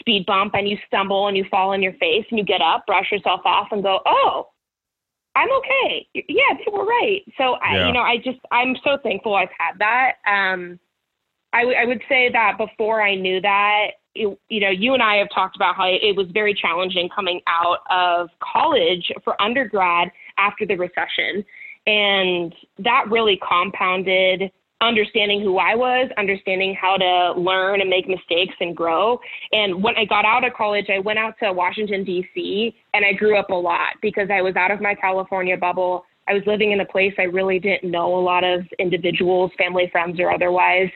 speed 0.00 0.24
bump 0.26 0.54
and 0.54 0.68
you 0.68 0.78
stumble 0.86 1.28
and 1.28 1.36
you 1.36 1.44
fall 1.50 1.70
on 1.70 1.82
your 1.82 1.92
face 1.94 2.24
and 2.30 2.38
you 2.38 2.44
get 2.44 2.62
up, 2.62 2.86
brush 2.86 3.12
yourself 3.12 3.42
off, 3.44 3.68
and 3.70 3.82
go, 3.82 4.00
oh, 4.06 4.48
I'm 5.38 5.48
okay. 5.58 6.06
Yeah, 6.14 6.56
they 6.58 6.72
were 6.72 6.84
right. 6.84 7.22
So 7.36 7.54
I, 7.54 7.86
you 7.86 7.92
know, 7.92 8.00
I 8.00 8.16
just 8.16 8.40
I'm 8.50 8.74
so 8.82 8.98
thankful 9.02 9.36
I've 9.36 9.48
had 9.56 9.78
that. 9.78 10.14
Um, 10.26 10.80
I, 11.52 11.60
w- 11.60 11.78
I 11.78 11.84
would 11.84 12.02
say 12.08 12.28
that 12.32 12.58
before 12.58 13.00
I 13.00 13.14
knew 13.14 13.40
that, 13.40 13.92
it, 14.16 14.36
you 14.48 14.60
know, 14.60 14.70
you 14.70 14.94
and 14.94 15.02
I 15.02 15.16
have 15.16 15.28
talked 15.32 15.54
about 15.54 15.76
how 15.76 15.86
it 15.86 16.16
was 16.16 16.26
very 16.34 16.54
challenging 16.54 17.08
coming 17.14 17.40
out 17.46 17.78
of 17.88 18.30
college 18.40 19.12
for 19.22 19.40
undergrad 19.40 20.10
after 20.38 20.66
the 20.66 20.74
recession, 20.74 21.44
and 21.86 22.52
that 22.80 23.04
really 23.08 23.38
compounded 23.48 24.50
understanding 24.80 25.40
who 25.40 25.58
I 25.58 25.74
was, 25.74 26.08
understanding 26.16 26.76
how 26.80 26.96
to 26.96 27.40
learn 27.40 27.80
and 27.80 27.90
make 27.90 28.08
mistakes 28.08 28.54
and 28.60 28.76
grow. 28.76 29.18
And 29.52 29.82
when 29.82 29.96
I 29.96 30.04
got 30.04 30.24
out 30.24 30.44
of 30.44 30.52
college, 30.52 30.86
I 30.88 31.00
went 31.00 31.18
out 31.18 31.34
to 31.42 31.52
Washington, 31.52 32.04
D.C., 32.04 32.76
and 32.94 33.04
I 33.04 33.12
grew 33.12 33.36
up 33.36 33.50
a 33.50 33.54
lot 33.54 33.94
because 34.00 34.28
I 34.32 34.40
was 34.40 34.54
out 34.56 34.70
of 34.70 34.80
my 34.80 34.94
California 34.94 35.56
bubble. 35.56 36.04
I 36.28 36.34
was 36.34 36.42
living 36.46 36.72
in 36.72 36.80
a 36.80 36.84
place 36.84 37.12
I 37.18 37.22
really 37.22 37.58
didn't 37.58 37.90
know 37.90 38.16
a 38.16 38.22
lot 38.22 38.44
of 38.44 38.60
individuals, 38.78 39.50
family, 39.58 39.88
friends, 39.90 40.20
or 40.20 40.30
otherwise. 40.30 40.90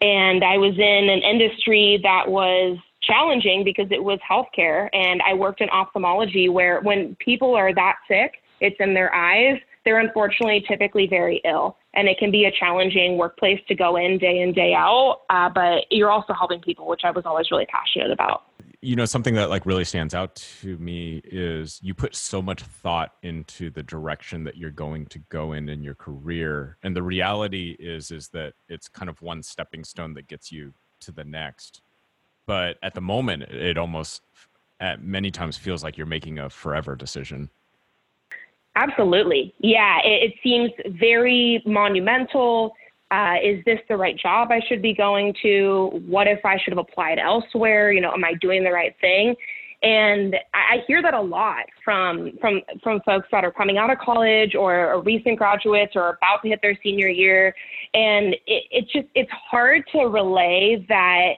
And 0.00 0.42
I 0.42 0.56
was 0.56 0.74
in 0.78 1.10
an 1.10 1.20
industry 1.20 2.00
that 2.02 2.26
was 2.26 2.78
challenging 3.02 3.64
because 3.64 3.88
it 3.90 4.02
was 4.02 4.18
healthcare. 4.28 4.88
And 4.94 5.20
I 5.22 5.34
worked 5.34 5.60
in 5.60 5.68
ophthalmology 5.68 6.48
where 6.48 6.80
when 6.80 7.16
people 7.16 7.54
are 7.54 7.74
that 7.74 7.96
sick, 8.08 8.34
it's 8.60 8.76
in 8.78 8.94
their 8.94 9.14
eyes 9.14 9.58
they're 9.84 9.98
unfortunately 9.98 10.64
typically 10.68 11.06
very 11.06 11.40
ill. 11.44 11.76
And 11.94 12.08
it 12.08 12.18
can 12.18 12.30
be 12.30 12.44
a 12.44 12.52
challenging 12.52 13.16
workplace 13.16 13.60
to 13.68 13.74
go 13.74 13.96
in 13.96 14.18
day 14.18 14.40
in, 14.40 14.52
day 14.52 14.74
out. 14.74 15.22
Uh, 15.30 15.48
but 15.48 15.86
you're 15.90 16.10
also 16.10 16.32
helping 16.32 16.60
people, 16.60 16.86
which 16.86 17.02
I 17.04 17.10
was 17.10 17.24
always 17.26 17.50
really 17.50 17.66
passionate 17.66 18.10
about. 18.10 18.44
You 18.82 18.96
know, 18.96 19.04
something 19.04 19.34
that 19.34 19.50
like 19.50 19.66
really 19.66 19.84
stands 19.84 20.14
out 20.14 20.36
to 20.62 20.78
me 20.78 21.20
is 21.24 21.80
you 21.82 21.92
put 21.92 22.14
so 22.14 22.40
much 22.40 22.62
thought 22.62 23.14
into 23.22 23.70
the 23.70 23.82
direction 23.82 24.44
that 24.44 24.56
you're 24.56 24.70
going 24.70 25.06
to 25.06 25.18
go 25.28 25.52
in 25.52 25.68
in 25.68 25.82
your 25.82 25.94
career. 25.94 26.78
And 26.82 26.96
the 26.96 27.02
reality 27.02 27.76
is, 27.78 28.10
is 28.10 28.28
that 28.28 28.54
it's 28.68 28.88
kind 28.88 29.10
of 29.10 29.20
one 29.20 29.42
stepping 29.42 29.84
stone 29.84 30.14
that 30.14 30.28
gets 30.28 30.50
you 30.50 30.72
to 31.00 31.12
the 31.12 31.24
next. 31.24 31.82
But 32.46 32.78
at 32.82 32.94
the 32.94 33.00
moment, 33.00 33.42
it 33.44 33.76
almost 33.76 34.22
at 34.80 35.02
many 35.02 35.30
times 35.30 35.56
feels 35.56 35.84
like 35.84 35.98
you're 35.98 36.06
making 36.06 36.38
a 36.38 36.48
forever 36.48 36.96
decision. 36.96 37.50
Absolutely. 38.76 39.52
Yeah, 39.58 39.98
it, 40.04 40.30
it 40.30 40.34
seems 40.42 40.70
very 40.98 41.62
monumental. 41.66 42.72
Uh, 43.10 43.34
is 43.42 43.64
this 43.64 43.80
the 43.88 43.96
right 43.96 44.16
job 44.16 44.48
I 44.52 44.60
should 44.68 44.80
be 44.80 44.94
going 44.94 45.34
to? 45.42 45.90
What 46.06 46.28
if 46.28 46.44
I 46.44 46.56
should 46.58 46.72
have 46.72 46.78
applied 46.78 47.18
elsewhere? 47.18 47.92
You 47.92 48.00
know, 48.00 48.12
am 48.12 48.24
I 48.24 48.34
doing 48.40 48.62
the 48.62 48.70
right 48.70 48.94
thing? 49.00 49.34
And 49.82 50.36
I, 50.54 50.76
I 50.76 50.84
hear 50.86 51.02
that 51.02 51.14
a 51.14 51.20
lot 51.20 51.64
from 51.84 52.32
from 52.40 52.60
from 52.82 53.00
folks 53.00 53.26
that 53.32 53.44
are 53.44 53.50
coming 53.50 53.78
out 53.78 53.90
of 53.90 53.98
college 53.98 54.54
or, 54.54 54.92
or 54.92 55.02
recent 55.02 55.38
graduates 55.38 55.92
or 55.96 56.10
about 56.10 56.42
to 56.42 56.48
hit 56.48 56.60
their 56.62 56.78
senior 56.82 57.08
year. 57.08 57.54
And 57.94 58.34
it, 58.46 58.64
it's 58.70 58.92
just 58.92 59.08
it's 59.14 59.30
hard 59.50 59.82
to 59.92 60.02
relay 60.04 60.84
that 60.88 61.36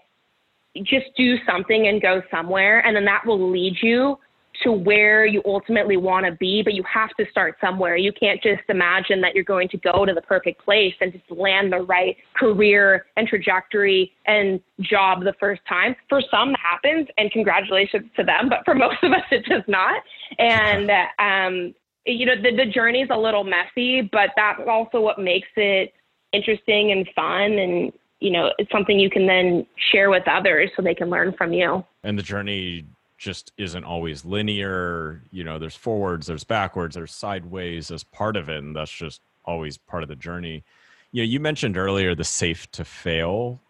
just 0.83 1.07
do 1.17 1.37
something 1.47 1.87
and 1.87 2.03
go 2.03 2.23
somewhere, 2.31 2.85
and 2.85 2.95
then 2.97 3.05
that 3.07 3.25
will 3.25 3.51
lead 3.51 3.77
you 3.81 4.19
to 4.65 4.73
where 4.73 5.27
you 5.27 5.43
ultimately 5.45 5.97
want 5.97 6.27
to 6.27 6.33
be, 6.33 6.63
but 6.63 6.75
you 6.75 6.83
have 6.93 7.11
to 7.19 7.25
start 7.31 7.57
somewhere. 7.61 7.97
You 7.97 8.13
can't 8.13 8.43
just 8.43 8.63
imagine 8.69 9.21
that 9.23 9.35
you're 9.35 9.45
going 9.45 9.69
to 9.71 9.79
go 9.79 10.05
to 10.05 10.13
the 10.13 10.23
perfect 10.23 10.65
place 10.65 10.95
and 11.01 11.13
just 11.13 11.31
land 11.31 11.73
the 11.73 11.81
right 11.81 12.17
career 12.37 13.07
and 13.17 13.27
trajectory 13.29 14.13
and 14.27 14.61
job 14.81 15.25
the 15.25 15.35
first 15.39 15.63
time. 15.69 15.97
For 16.09 16.23
some, 16.31 16.53
that 16.53 16.61
happens, 16.61 17.09
and 17.19 17.31
congratulations 17.31 18.11
to 18.17 18.25
them, 18.25 18.49
but 18.49 18.61
for 18.65 18.75
most 18.75 19.03
of 19.03 19.13
us, 19.13 19.25
it 19.31 19.45
does 19.47 19.65
not. 19.69 20.03
And, 20.39 20.91
um, 21.19 21.75
you 22.07 22.27
know, 22.27 22.35
the, 22.37 22.57
the 22.57 22.71
journey's 22.71 23.09
a 23.11 23.19
little 23.19 23.45
messy, 23.45 24.09
but 24.13 24.31
that's 24.37 24.61
also 24.69 25.01
what 25.01 25.19
makes 25.19 25.49
it 25.57 25.93
interesting 26.33 26.93
and 26.93 27.09
fun 27.15 27.59
and 27.59 27.93
you 28.21 28.31
know 28.31 28.51
it's 28.59 28.71
something 28.73 28.99
you 28.99 29.11
can 29.11 29.27
then 29.27 29.67
share 29.93 30.11
with 30.11 30.27
others 30.27 30.71
so 30.75 30.83
they 30.83 30.95
can 30.95 31.11
learn 31.11 31.35
from 31.37 31.53
you 31.53 31.85
and 32.03 32.19
the 32.19 32.23
journey 32.23 32.85
just 33.23 33.53
isn't 33.57 33.85
always 33.85 34.25
linear. 34.25 35.23
You 35.31 35.45
know, 35.45 35.59
there's 35.59 35.77
forwards, 35.77 36.27
there's 36.27 36.43
backwards, 36.43 36.97
there's 36.97 37.15
sideways 37.15 37.93
as 37.93 38.03
part 38.03 38.37
of 38.37 38.49
it, 38.49 38.59
and 38.59 38.75
that's 38.75 38.91
just 38.91 39.21
always 39.45 39.77
part 39.79 40.03
of 40.03 40.09
the 40.09 40.17
journey. 40.17 40.65
You 41.13 41.23
know, 41.23 41.27
you 41.27 41.39
mentioned 41.39 41.77
earlier 41.77 42.17
the 42.17 42.25
safe 42.25 42.71
to 42.73 42.85
fail. 42.85 43.61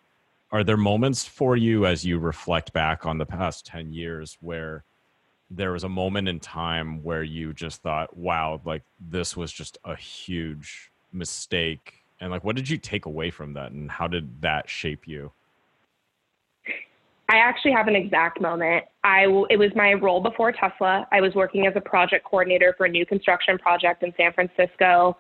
Are 0.51 0.65
there 0.65 0.79
moments 0.79 1.25
for 1.25 1.55
you 1.55 1.85
as 1.85 2.05
you 2.05 2.19
reflect 2.19 2.73
back 2.73 3.05
on 3.05 3.19
the 3.19 3.27
past 3.27 3.67
10 3.67 3.93
years 3.93 4.39
where 4.41 4.85
there 5.51 5.73
was 5.73 5.85
a 5.85 5.89
moment 5.89 6.29
in 6.29 6.41
time 6.41 7.03
where 7.03 7.23
you 7.23 7.53
just 7.53 7.83
thought, 7.83 8.17
wow, 8.17 8.59
like 8.65 8.83
this 8.99 9.37
was 9.37 9.53
just 9.53 9.77
a 9.85 9.95
huge 9.95 10.91
mistake? 11.13 12.05
And 12.21 12.31
like, 12.31 12.43
what 12.43 12.57
did 12.57 12.71
you 12.71 12.79
take 12.79 13.05
away 13.05 13.31
from 13.31 13.53
that 13.53 13.73
and 13.73 13.91
how 13.91 14.07
did 14.09 14.41
that 14.41 14.71
shape 14.71 15.07
you? 15.07 15.31
I 17.33 17.37
actually 17.37 17.73
have 17.73 17.89
an 17.89 17.97
exact 17.97 18.43
moment. 18.43 18.85
I 19.05 19.23
it 19.49 19.59
was 19.59 19.71
my 19.75 19.95
role 19.95 20.21
before 20.21 20.53
Tesla. 20.53 21.09
I 21.11 21.23
was 21.23 21.35
working 21.35 21.67
as 21.67 21.73
a 21.77 21.81
project 21.81 22.27
coordinator 22.27 22.75
for 22.77 22.85
a 22.85 22.91
new 22.91 23.07
construction 23.07 23.57
project 23.57 24.03
in 24.03 24.13
San 24.19 24.35
Francisco. 24.35 25.17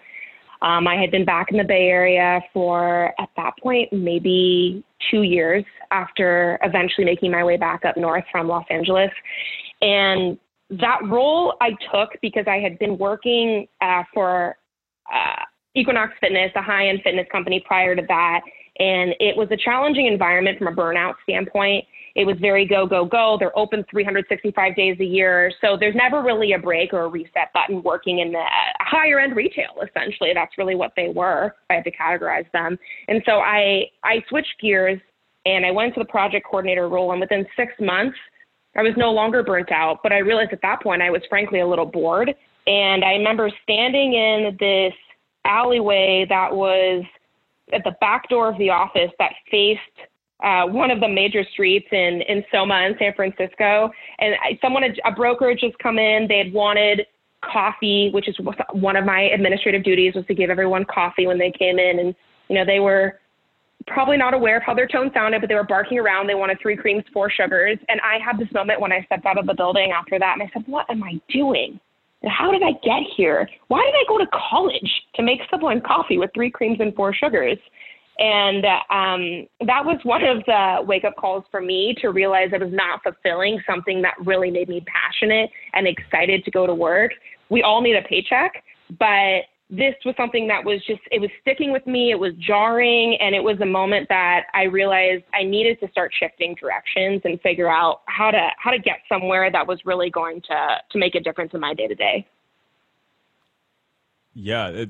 Um, 0.61 0.87
I 0.87 0.97
had 0.97 1.11
been 1.11 1.25
back 1.25 1.50
in 1.50 1.57
the 1.57 1.64
Bay 1.64 1.88
Area 1.88 2.40
for, 2.52 3.12
at 3.19 3.31
that 3.37 3.54
point, 3.61 3.92
maybe 3.92 4.85
two 5.11 5.23
years 5.23 5.64
after 5.90 6.59
eventually 6.62 7.04
making 7.04 7.33
my 7.33 7.42
way 7.42 7.57
back 7.57 7.85
up 7.85 7.97
north 7.97 8.25
from 8.31 8.47
Los 8.47 8.64
Angeles. 8.71 9.11
And 9.81 10.38
that 10.71 11.00
role 11.07 11.54
I 11.61 11.71
took 11.92 12.11
because 12.21 12.45
I 12.47 12.59
had 12.59 12.78
been 12.78 12.97
working 12.99 13.66
uh, 13.81 14.04
for 14.14 14.57
uh, 15.12 15.42
Equinox 15.75 16.12
Fitness, 16.21 16.52
a 16.54 16.62
high 16.62 16.88
end 16.88 17.00
fitness 17.02 17.26
company 17.33 17.64
prior 17.66 17.97
to 17.97 18.02
that. 18.07 18.40
And 18.78 19.14
it 19.19 19.37
was 19.37 19.49
a 19.50 19.57
challenging 19.57 20.07
environment 20.07 20.59
from 20.59 20.69
a 20.69 20.73
burnout 20.73 21.14
standpoint. 21.25 21.87
It 22.14 22.26
was 22.26 22.37
very 22.40 22.66
go, 22.66 22.87
go, 22.87 23.04
go. 23.04 23.37
They're 23.38 23.57
open 23.59 23.85
365 23.90 24.76
days 24.76 24.97
a 25.00 25.04
year. 25.04 25.52
So 25.61 25.76
there's 25.78 25.95
never 25.95 26.23
really 26.23 26.52
a 26.52 26.59
break 26.59 26.92
or 26.92 27.04
a 27.04 27.09
reset 27.09 27.52
button 27.54 27.83
working 27.83 28.19
in 28.19 28.33
the 28.33 28.45
higher 28.81 29.19
end 29.19 29.35
retail, 29.35 29.75
essentially. 29.83 30.31
That's 30.35 30.57
really 30.59 30.75
what 30.75 30.92
they 30.97 31.09
were. 31.09 31.54
I 31.71 31.75
had 31.75 31.85
to 31.85 31.90
categorize 31.90 32.50
them. 32.52 32.78
And 33.09 33.23
so 33.25 33.38
I, 33.38 33.87
I 34.04 34.23
switched 34.28 34.61
gears 34.61 35.00
and 35.47 35.64
I 35.64 35.71
went 35.71 35.95
to 35.95 36.00
the 36.00 36.07
project 36.07 36.47
coordinator 36.47 36.88
role. 36.88 37.12
And 37.12 37.21
within 37.21 37.47
six 37.57 37.73
months, 37.81 38.16
I 38.76 38.83
was 38.83 38.92
no 38.97 39.11
longer 39.11 39.42
burnt 39.42 39.73
out. 39.73 40.00
But 40.02 40.12
I 40.12 40.19
realized 40.19 40.52
at 40.52 40.62
that 40.62 40.83
point 40.83 41.02
I 41.02 41.11
was 41.11 41.23
frankly 41.28 41.61
a 41.61 41.66
little 41.66 41.87
bored. 41.87 42.35
And 42.66 43.04
I 43.04 43.12
remember 43.12 43.50
standing 43.62 44.14
in 44.14 44.57
this 44.61 44.92
alleyway 45.45 46.26
that 46.28 46.54
was 46.54 47.04
at 47.73 47.83
the 47.85 47.92
back 48.00 48.28
door 48.28 48.49
of 48.49 48.59
the 48.59 48.71
office 48.71 49.11
that 49.19 49.33
faced 49.50 49.81
uh, 50.42 50.66
one 50.66 50.90
of 50.90 51.00
the 51.00 51.08
major 51.08 51.44
streets 51.52 51.87
in 51.92 52.22
in 52.28 52.44
Soma 52.50 52.87
in 52.87 52.96
San 52.99 53.12
Francisco, 53.14 53.90
and 54.18 54.34
I, 54.42 54.58
someone 54.61 54.82
had, 54.82 55.00
a 55.04 55.12
broker 55.12 55.50
had 55.50 55.58
just 55.58 55.78
come 55.78 55.99
in. 55.99 56.26
They 56.28 56.38
had 56.38 56.52
wanted 56.52 57.06
coffee, 57.42 58.11
which 58.12 58.28
is 58.28 58.37
one 58.72 58.96
of 58.96 59.04
my 59.04 59.22
administrative 59.22 59.84
duties 59.84 60.14
was 60.14 60.26
to 60.26 60.34
give 60.34 60.50
everyone 60.50 60.84
coffee 60.84 61.26
when 61.26 61.38
they 61.38 61.52
came 61.52 61.78
in, 61.78 61.99
and 62.00 62.14
you 62.49 62.56
know 62.56 62.64
they 62.64 62.80
were 62.80 63.20
probably 63.87 64.16
not 64.16 64.34
aware 64.34 64.56
of 64.56 64.62
how 64.62 64.75
their 64.75 64.87
tone 64.87 65.11
sounded, 65.12 65.40
but 65.40 65.49
they 65.49 65.54
were 65.54 65.64
barking 65.64 65.99
around. 65.99 66.28
They 66.28 66.34
wanted 66.34 66.58
three 66.61 66.76
creams, 66.76 67.04
four 67.12 67.30
sugars, 67.30 67.78
and 67.88 68.00
I 68.00 68.18
had 68.25 68.38
this 68.38 68.52
moment 68.52 68.80
when 68.80 68.92
I 68.92 69.02
stepped 69.06 69.26
out 69.26 69.38
of 69.38 69.46
the 69.46 69.54
building 69.54 69.92
after 69.92 70.18
that, 70.18 70.34
and 70.38 70.42
I 70.42 70.50
said, 70.52 70.64
"What 70.66 70.90
am 70.90 71.02
I 71.02 71.20
doing?" 71.28 71.78
how 72.28 72.52
did 72.52 72.62
I 72.62 72.72
get 72.84 73.02
here? 73.16 73.49
Why 73.68 73.82
did 73.84 73.94
I 73.94 74.04
go 74.08 74.18
to 74.18 74.26
college 74.49 74.90
to 75.16 75.22
make 75.22 75.40
someone 75.50 75.80
coffee 75.80 76.18
with 76.18 76.30
three 76.34 76.50
creams 76.50 76.78
and 76.80 76.94
four 76.94 77.12
sugars? 77.14 77.58
And 78.19 78.64
um, 78.90 79.49
that 79.66 79.85
was 79.85 79.99
one 80.02 80.23
of 80.23 80.45
the 80.47 80.78
wake 80.87 81.04
up 81.04 81.16
calls 81.16 81.45
for 81.50 81.61
me 81.61 81.95
to 82.00 82.09
realize 82.09 82.50
I 82.52 82.59
was 82.59 82.73
not 82.73 83.02
fulfilling 83.02 83.61
something 83.66 84.02
that 84.02 84.14
really 84.25 84.50
made 84.50 84.69
me 84.69 84.85
passionate 84.87 85.50
and 85.73 85.87
excited 85.88 86.45
to 86.45 86.50
go 86.50 86.66
to 86.66 86.75
work. 86.75 87.12
We 87.49 87.62
all 87.62 87.81
need 87.81 87.97
a 87.97 88.02
paycheck, 88.02 88.62
but 88.99 89.42
this 89.71 89.95
was 90.04 90.14
something 90.19 90.47
that 90.49 90.62
was 90.62 90.85
just, 90.87 91.00
it 91.11 91.19
was 91.19 91.31
sticking 91.40 91.73
with 91.73 91.87
me. 91.87 92.11
It 92.11 92.19
was 92.19 92.35
jarring. 92.47 93.16
And 93.19 93.35
it 93.35 93.42
was 93.42 93.59
a 93.62 93.66
moment 93.66 94.07
that 94.11 94.42
I 94.52 94.64
realized 94.64 95.25
I 95.33 95.45
needed 95.45 95.81
to 95.81 95.90
start 95.90 96.12
shifting 96.19 96.54
directions 96.61 97.23
and 97.25 97.40
figure 97.40 97.71
out 97.71 98.02
how 98.04 98.31
to, 98.31 98.49
how 98.59 98.71
to 98.71 98.78
get 98.78 98.99
somewhere 99.09 99.50
that 99.50 99.66
was 99.66 99.78
really 99.87 100.11
going 100.11 100.42
to, 100.42 100.76
to 100.90 100.99
make 100.99 101.14
a 101.14 101.21
difference 101.21 101.52
in 101.54 101.61
my 101.61 101.73
day 101.73 101.88
to 101.88 101.95
day. 101.95 102.26
Yeah. 104.35 104.85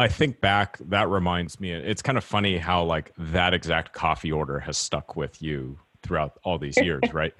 I 0.00 0.08
think 0.08 0.40
back, 0.40 0.78
that 0.88 1.10
reminds 1.10 1.60
me, 1.60 1.72
it's 1.72 2.00
kind 2.00 2.16
of 2.16 2.24
funny 2.24 2.56
how 2.56 2.84
like 2.84 3.12
that 3.18 3.52
exact 3.52 3.92
coffee 3.92 4.32
order 4.32 4.58
has 4.60 4.78
stuck 4.78 5.14
with 5.14 5.42
you 5.42 5.78
throughout 6.02 6.38
all 6.42 6.56
these 6.56 6.76
years, 6.82 7.02
right? 7.12 7.34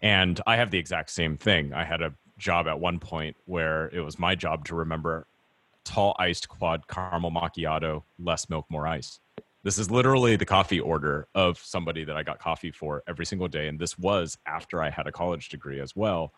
And 0.00 0.40
I 0.46 0.56
have 0.56 0.70
the 0.70 0.78
exact 0.78 1.10
same 1.10 1.36
thing. 1.36 1.74
I 1.74 1.84
had 1.84 2.00
a 2.00 2.14
job 2.38 2.68
at 2.68 2.80
one 2.80 3.00
point 3.00 3.36
where 3.44 3.88
it 3.88 4.00
was 4.00 4.18
my 4.18 4.34
job 4.34 4.64
to 4.66 4.74
remember 4.74 5.26
tall 5.84 6.16
iced 6.18 6.48
quad 6.48 6.88
caramel 6.88 7.30
macchiato, 7.30 8.02
less 8.18 8.48
milk, 8.48 8.64
more 8.70 8.86
ice. 8.86 9.20
This 9.62 9.76
is 9.76 9.90
literally 9.90 10.36
the 10.36 10.46
coffee 10.46 10.80
order 10.80 11.28
of 11.34 11.58
somebody 11.58 12.04
that 12.04 12.16
I 12.16 12.22
got 12.22 12.38
coffee 12.38 12.70
for 12.70 13.02
every 13.06 13.26
single 13.26 13.48
day. 13.48 13.68
And 13.68 13.78
this 13.78 13.98
was 13.98 14.38
after 14.46 14.82
I 14.82 14.88
had 14.88 15.06
a 15.06 15.12
college 15.12 15.50
degree 15.50 15.80
as 15.80 15.94
well. 15.94 16.32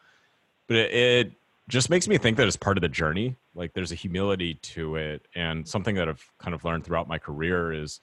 But 0.66 0.76
it, 0.78 0.92
it 0.92 1.32
just 1.68 1.90
makes 1.90 2.08
me 2.08 2.16
think 2.16 2.38
that 2.38 2.46
it's 2.46 2.56
part 2.56 2.78
of 2.78 2.82
the 2.82 2.88
journey. 2.88 3.36
Like 3.54 3.74
there's 3.74 3.92
a 3.92 3.94
humility 3.94 4.54
to 4.54 4.96
it. 4.96 5.28
And 5.34 5.68
something 5.68 5.94
that 5.96 6.08
I've 6.08 6.26
kind 6.38 6.54
of 6.54 6.64
learned 6.64 6.84
throughout 6.84 7.08
my 7.08 7.18
career 7.18 7.72
is, 7.72 8.00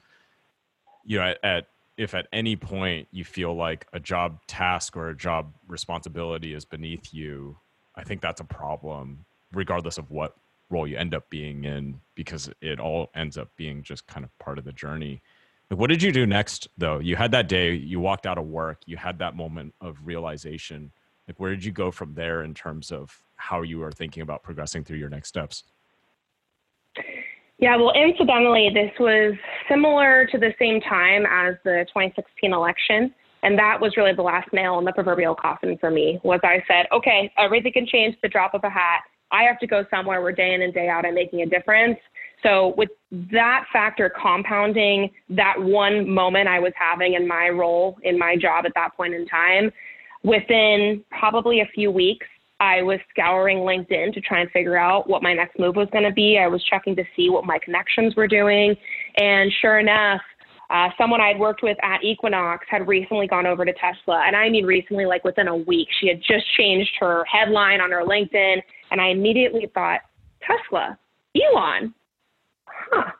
you 1.03 1.17
know, 1.17 1.25
at, 1.25 1.43
at 1.43 1.67
if 1.97 2.13
at 2.13 2.27
any 2.31 2.55
point 2.55 3.07
you 3.11 3.23
feel 3.23 3.55
like 3.55 3.87
a 3.91 3.99
job 3.99 4.39
task 4.47 4.95
or 4.95 5.09
a 5.09 5.15
job 5.15 5.53
responsibility 5.67 6.53
is 6.53 6.65
beneath 6.65 7.13
you, 7.13 7.57
I 7.95 8.03
think 8.03 8.21
that's 8.21 8.41
a 8.41 8.45
problem, 8.45 9.25
regardless 9.51 9.97
of 9.97 10.11
what 10.11 10.35
role 10.69 10.87
you 10.87 10.97
end 10.97 11.13
up 11.13 11.29
being 11.29 11.63
in 11.63 12.01
because 12.15 12.49
it 12.61 12.79
all 12.79 13.09
ends 13.15 13.37
up 13.37 13.49
being 13.55 13.81
just 13.81 14.05
kind 14.07 14.23
of 14.23 14.37
part 14.39 14.57
of 14.57 14.65
the 14.65 14.73
journey. 14.73 15.21
Like 15.71 15.79
what 15.79 15.89
did 15.89 16.03
you 16.03 16.11
do 16.11 16.25
next 16.25 16.67
though? 16.77 16.99
You 16.99 17.15
had 17.15 17.31
that 17.31 17.47
day, 17.47 17.73
you 17.73 17.99
walked 17.99 18.25
out 18.25 18.37
of 18.37 18.45
work, 18.45 18.81
you 18.85 18.97
had 18.97 19.19
that 19.19 19.35
moment 19.35 19.73
of 19.81 19.97
realization. 20.03 20.91
Like 21.27 21.39
where 21.39 21.51
did 21.51 21.63
you 21.63 21.71
go 21.71 21.91
from 21.91 22.13
there 22.13 22.43
in 22.43 22.53
terms 22.53 22.91
of 22.91 23.23
how 23.45 23.61
you 23.61 23.83
are 23.83 23.91
thinking 23.91 24.23
about 24.23 24.43
progressing 24.43 24.83
through 24.83 24.97
your 24.97 25.09
next 25.09 25.29
steps? 25.29 25.63
Yeah, 27.57 27.77
well, 27.77 27.93
incidentally, 27.93 28.69
this 28.73 28.91
was 28.99 29.35
similar 29.69 30.27
to 30.31 30.37
the 30.37 30.53
same 30.59 30.81
time 30.81 31.25
as 31.25 31.55
the 31.63 31.85
2016 31.93 32.53
election. 32.53 33.13
And 33.43 33.57
that 33.59 33.79
was 33.79 33.95
really 33.95 34.13
the 34.13 34.23
last 34.23 34.51
nail 34.51 34.79
in 34.79 34.85
the 34.85 34.91
proverbial 34.91 35.35
coffin 35.35 35.77
for 35.77 35.91
me 35.91 36.19
was 36.23 36.39
I 36.43 36.63
said, 36.67 36.87
okay, 36.91 37.31
everything 37.37 37.73
can 37.73 37.85
change 37.85 38.15
the 38.21 38.27
drop 38.27 38.55
of 38.55 38.63
a 38.63 38.69
hat. 38.69 39.01
I 39.31 39.43
have 39.43 39.59
to 39.59 39.67
go 39.67 39.85
somewhere 39.91 40.21
where 40.21 40.31
day 40.31 40.53
in 40.53 40.63
and 40.63 40.73
day 40.73 40.89
out 40.89 41.05
I'm 41.05 41.13
making 41.13 41.41
a 41.41 41.45
difference. 41.45 41.99
So 42.43 42.73
with 42.77 42.89
that 43.31 43.65
factor 43.71 44.11
compounding 44.21 45.11
that 45.29 45.55
one 45.57 46.09
moment 46.09 46.47
I 46.47 46.59
was 46.59 46.73
having 46.75 47.13
in 47.13 47.27
my 47.27 47.49
role 47.49 47.97
in 48.03 48.17
my 48.17 48.35
job 48.35 48.65
at 48.65 48.73
that 48.75 48.95
point 48.97 49.13
in 49.13 49.27
time, 49.27 49.71
within 50.23 51.03
probably 51.11 51.61
a 51.61 51.67
few 51.73 51.91
weeks, 51.91 52.27
I 52.59 52.81
was 52.81 52.99
scouring 53.09 53.59
LinkedIn 53.59 54.13
to 54.13 54.21
try 54.21 54.39
and 54.39 54.49
figure 54.51 54.77
out 54.77 55.09
what 55.09 55.21
my 55.21 55.33
next 55.33 55.59
move 55.59 55.75
was 55.75 55.89
going 55.91 56.05
to 56.05 56.11
be. 56.11 56.37
I 56.37 56.47
was 56.47 56.63
checking 56.63 56.95
to 56.95 57.03
see 57.15 57.29
what 57.29 57.45
my 57.45 57.59
connections 57.63 58.15
were 58.15 58.27
doing. 58.27 58.75
And 59.17 59.51
sure 59.61 59.79
enough, 59.79 60.21
uh, 60.69 60.89
someone 60.97 61.21
I'd 61.21 61.37
worked 61.37 61.61
with 61.61 61.77
at 61.83 62.03
Equinox 62.03 62.65
had 62.69 62.87
recently 62.87 63.27
gone 63.27 63.45
over 63.45 63.65
to 63.65 63.73
Tesla. 63.73 64.23
And 64.25 64.35
I 64.35 64.49
mean 64.49 64.65
recently, 64.65 65.05
like 65.05 65.23
within 65.23 65.47
a 65.47 65.55
week, 65.55 65.87
she 65.99 66.07
had 66.07 66.19
just 66.19 66.45
changed 66.57 66.91
her 66.99 67.23
headline 67.25 67.81
on 67.81 67.91
her 67.91 68.03
LinkedIn. 68.03 68.61
And 68.91 69.01
I 69.01 69.09
immediately 69.09 69.69
thought, 69.73 70.01
Tesla, 70.41 70.97
Elon. 71.35 71.93
Huh. 72.67 73.11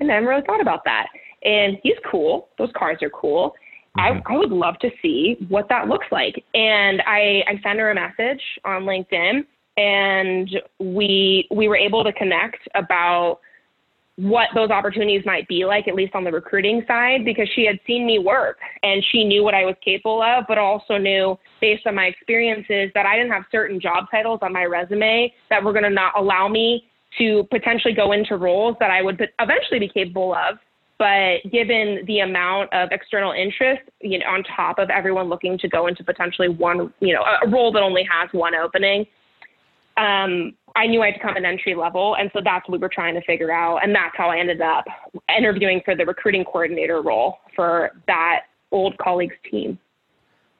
I 0.00 0.04
never 0.04 0.28
really 0.28 0.42
thought 0.46 0.60
about 0.60 0.84
that. 0.84 1.08
And 1.42 1.78
he's 1.82 1.96
cool. 2.10 2.48
Those 2.58 2.70
cars 2.76 2.98
are 3.02 3.10
cool. 3.10 3.54
Mm-hmm. 3.96 4.28
I, 4.28 4.34
I 4.34 4.36
would 4.36 4.50
love 4.50 4.78
to 4.80 4.90
see 5.02 5.36
what 5.48 5.68
that 5.68 5.88
looks 5.88 6.06
like. 6.10 6.44
And 6.54 7.00
I, 7.06 7.42
I 7.46 7.60
sent 7.62 7.78
her 7.78 7.90
a 7.90 7.94
message 7.94 8.42
on 8.64 8.82
LinkedIn 8.82 9.44
and 9.76 10.50
we 10.80 11.46
we 11.50 11.68
were 11.68 11.76
able 11.76 12.02
to 12.02 12.12
connect 12.12 12.68
about 12.74 13.38
what 14.16 14.48
those 14.52 14.70
opportunities 14.70 15.22
might 15.24 15.46
be 15.46 15.64
like, 15.64 15.86
at 15.86 15.94
least 15.94 16.12
on 16.16 16.24
the 16.24 16.32
recruiting 16.32 16.82
side, 16.88 17.24
because 17.24 17.48
she 17.54 17.64
had 17.64 17.78
seen 17.86 18.04
me 18.04 18.18
work 18.18 18.58
and 18.82 19.04
she 19.12 19.22
knew 19.22 19.44
what 19.44 19.54
I 19.54 19.64
was 19.64 19.76
capable 19.84 20.20
of, 20.20 20.44
but 20.48 20.58
also 20.58 20.98
knew 20.98 21.38
based 21.60 21.86
on 21.86 21.94
my 21.94 22.06
experiences 22.06 22.90
that 22.94 23.06
I 23.06 23.14
didn't 23.14 23.30
have 23.30 23.44
certain 23.52 23.80
job 23.80 24.06
titles 24.10 24.40
on 24.42 24.52
my 24.52 24.64
resume 24.64 25.32
that 25.50 25.62
were 25.62 25.72
going 25.72 25.84
to 25.84 25.90
not 25.90 26.18
allow 26.18 26.48
me 26.48 26.88
to 27.18 27.46
potentially 27.52 27.94
go 27.94 28.10
into 28.10 28.36
roles 28.36 28.74
that 28.80 28.90
I 28.90 29.02
would 29.02 29.20
eventually 29.38 29.78
be 29.78 29.88
capable 29.88 30.34
of. 30.34 30.58
But 30.98 31.48
given 31.52 32.04
the 32.06 32.20
amount 32.20 32.72
of 32.72 32.88
external 32.90 33.32
interest, 33.32 33.82
you 34.00 34.18
know, 34.18 34.26
on 34.26 34.42
top 34.42 34.78
of 34.78 34.90
everyone 34.90 35.28
looking 35.28 35.56
to 35.58 35.68
go 35.68 35.86
into 35.86 36.02
potentially 36.02 36.48
one, 36.48 36.92
you 37.00 37.14
know, 37.14 37.22
a 37.22 37.48
role 37.48 37.70
that 37.72 37.82
only 37.82 38.04
has 38.10 38.28
one 38.32 38.54
opening, 38.56 39.06
um, 39.96 40.54
I 40.74 40.86
knew 40.86 41.02
I 41.02 41.06
had 41.06 41.14
to 41.14 41.20
come 41.20 41.36
in 41.36 41.44
entry 41.44 41.74
level. 41.74 42.16
And 42.16 42.30
so 42.32 42.40
that's 42.42 42.68
what 42.68 42.78
we 42.78 42.82
were 42.82 42.90
trying 42.92 43.14
to 43.14 43.22
figure 43.22 43.52
out. 43.52 43.78
And 43.84 43.94
that's 43.94 44.16
how 44.16 44.28
I 44.30 44.38
ended 44.38 44.60
up 44.60 44.84
interviewing 45.36 45.82
for 45.84 45.94
the 45.94 46.04
recruiting 46.04 46.44
coordinator 46.44 47.00
role 47.00 47.38
for 47.54 47.92
that 48.06 48.42
old 48.72 48.98
colleagues 48.98 49.36
team. 49.50 49.78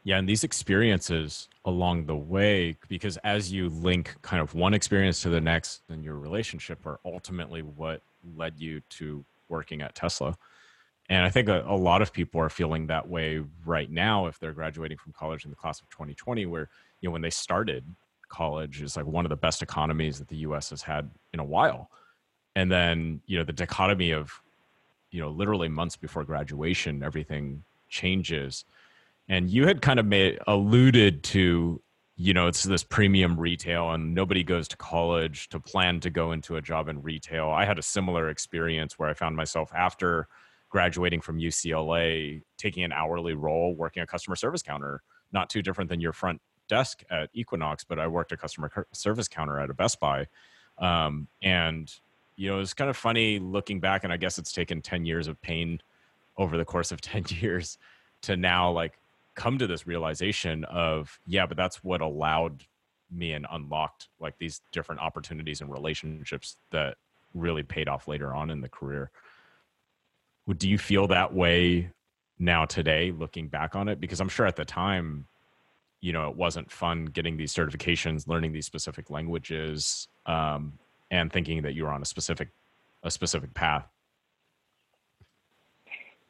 Yeah, 0.04 0.18
and 0.18 0.28
these 0.28 0.44
experiences 0.44 1.48
along 1.64 2.06
the 2.06 2.16
way, 2.16 2.76
because 2.88 3.18
as 3.18 3.52
you 3.52 3.68
link 3.68 4.16
kind 4.22 4.40
of 4.40 4.54
one 4.54 4.72
experience 4.72 5.20
to 5.22 5.28
the 5.28 5.40
next, 5.40 5.82
then 5.88 6.02
your 6.02 6.14
relationship 6.14 6.86
are 6.86 6.98
ultimately 7.04 7.62
what 7.62 8.02
led 8.36 8.58
you 8.58 8.80
to 8.90 9.24
working 9.48 9.82
at 9.82 9.94
Tesla. 9.94 10.36
And 11.08 11.24
I 11.24 11.30
think 11.30 11.48
a, 11.48 11.64
a, 11.66 11.76
lot 11.76 12.02
of 12.02 12.12
people 12.12 12.40
are 12.40 12.50
feeling 12.50 12.86
that 12.88 13.08
way 13.08 13.42
right 13.64 13.90
now 13.90 14.26
if 14.26 14.38
they're 14.38 14.52
graduating 14.52 14.98
from 14.98 15.12
college 15.12 15.44
in 15.44 15.50
the 15.50 15.56
class 15.56 15.80
of 15.80 15.88
2020, 15.88 16.44
where, 16.46 16.68
you 17.00 17.08
know, 17.08 17.12
when 17.12 17.22
they 17.22 17.30
started, 17.30 17.84
college 18.28 18.82
is 18.82 18.96
like 18.96 19.06
one 19.06 19.24
of 19.24 19.30
the 19.30 19.36
best 19.36 19.62
economies 19.62 20.18
that 20.18 20.28
the 20.28 20.36
US 20.38 20.70
has 20.70 20.82
had 20.82 21.10
in 21.32 21.40
a 21.40 21.44
while. 21.44 21.90
And 22.56 22.70
then, 22.70 23.20
you 23.26 23.38
know, 23.38 23.44
the 23.44 23.52
dichotomy 23.52 24.10
of, 24.10 24.32
you 25.10 25.20
know, 25.20 25.30
literally 25.30 25.68
months 25.68 25.96
before 25.96 26.24
graduation, 26.24 27.02
everything 27.02 27.64
changes. 27.88 28.64
And 29.28 29.48
you 29.48 29.66
had 29.66 29.80
kind 29.80 29.98
of 29.98 30.06
made 30.06 30.38
alluded 30.46 31.22
to, 31.24 31.80
you 32.20 32.34
know, 32.34 32.48
it's 32.48 32.64
this 32.64 32.82
premium 32.82 33.38
retail 33.38 33.92
and 33.92 34.12
nobody 34.12 34.42
goes 34.42 34.66
to 34.66 34.76
college 34.76 35.48
to 35.50 35.60
plan 35.60 36.00
to 36.00 36.10
go 36.10 36.32
into 36.32 36.56
a 36.56 36.60
job 36.60 36.88
in 36.88 37.00
retail. 37.00 37.48
I 37.48 37.64
had 37.64 37.78
a 37.78 37.82
similar 37.82 38.28
experience 38.28 38.98
where 38.98 39.08
I 39.08 39.14
found 39.14 39.36
myself 39.36 39.70
after 39.72 40.26
graduating 40.68 41.20
from 41.20 41.38
UCLA 41.38 42.42
taking 42.56 42.82
an 42.82 42.90
hourly 42.90 43.34
role 43.34 43.72
working 43.76 44.02
a 44.02 44.06
customer 44.06 44.34
service 44.34 44.62
counter, 44.62 45.00
not 45.32 45.48
too 45.48 45.62
different 45.62 45.88
than 45.88 46.00
your 46.00 46.12
front 46.12 46.40
desk 46.68 47.04
at 47.08 47.30
Equinox, 47.34 47.84
but 47.84 48.00
I 48.00 48.08
worked 48.08 48.32
a 48.32 48.36
customer 48.36 48.68
service 48.92 49.28
counter 49.28 49.60
at 49.60 49.70
a 49.70 49.74
Best 49.74 50.00
Buy. 50.00 50.26
Um, 50.78 51.28
and, 51.40 51.88
you 52.34 52.50
know, 52.50 52.58
it's 52.58 52.74
kind 52.74 52.90
of 52.90 52.96
funny 52.96 53.38
looking 53.38 53.78
back, 53.78 54.02
and 54.02 54.12
I 54.12 54.16
guess 54.16 54.38
it's 54.38 54.52
taken 54.52 54.82
10 54.82 55.04
years 55.04 55.28
of 55.28 55.40
pain 55.40 55.80
over 56.36 56.58
the 56.58 56.64
course 56.64 56.90
of 56.90 57.00
10 57.00 57.26
years 57.28 57.78
to 58.22 58.36
now 58.36 58.72
like 58.72 58.98
come 59.38 59.56
to 59.58 59.66
this 59.66 59.86
realization 59.86 60.64
of, 60.64 61.18
yeah, 61.26 61.46
but 61.46 61.56
that's 61.56 61.82
what 61.84 62.00
allowed 62.00 62.64
me 63.10 63.32
and 63.32 63.46
unlocked 63.50 64.08
like 64.20 64.36
these 64.38 64.60
different 64.72 65.00
opportunities 65.00 65.60
and 65.62 65.72
relationships 65.72 66.56
that 66.72 66.96
really 67.32 67.62
paid 67.62 67.88
off 67.88 68.08
later 68.08 68.34
on 68.34 68.50
in 68.50 68.60
the 68.60 68.68
career. 68.68 69.10
Do 70.58 70.68
you 70.68 70.76
feel 70.76 71.06
that 71.06 71.32
way 71.32 71.90
now 72.38 72.64
today 72.64 73.12
looking 73.12 73.48
back 73.48 73.76
on 73.76 73.88
it? 73.88 74.00
Because 74.00 74.20
I'm 74.20 74.28
sure 74.28 74.46
at 74.46 74.56
the 74.56 74.64
time 74.64 75.26
you 76.00 76.12
know 76.12 76.28
it 76.28 76.36
wasn't 76.36 76.70
fun 76.70 77.06
getting 77.06 77.36
these 77.36 77.52
certifications 77.52 78.28
learning 78.28 78.52
these 78.52 78.66
specific 78.66 79.10
languages 79.10 80.08
um, 80.26 80.72
and 81.10 81.32
thinking 81.32 81.62
that 81.62 81.74
you 81.74 81.84
were 81.84 81.90
on 81.90 82.02
a 82.02 82.04
specific 82.04 82.50
a 83.02 83.10
specific 83.10 83.52
path 83.54 83.86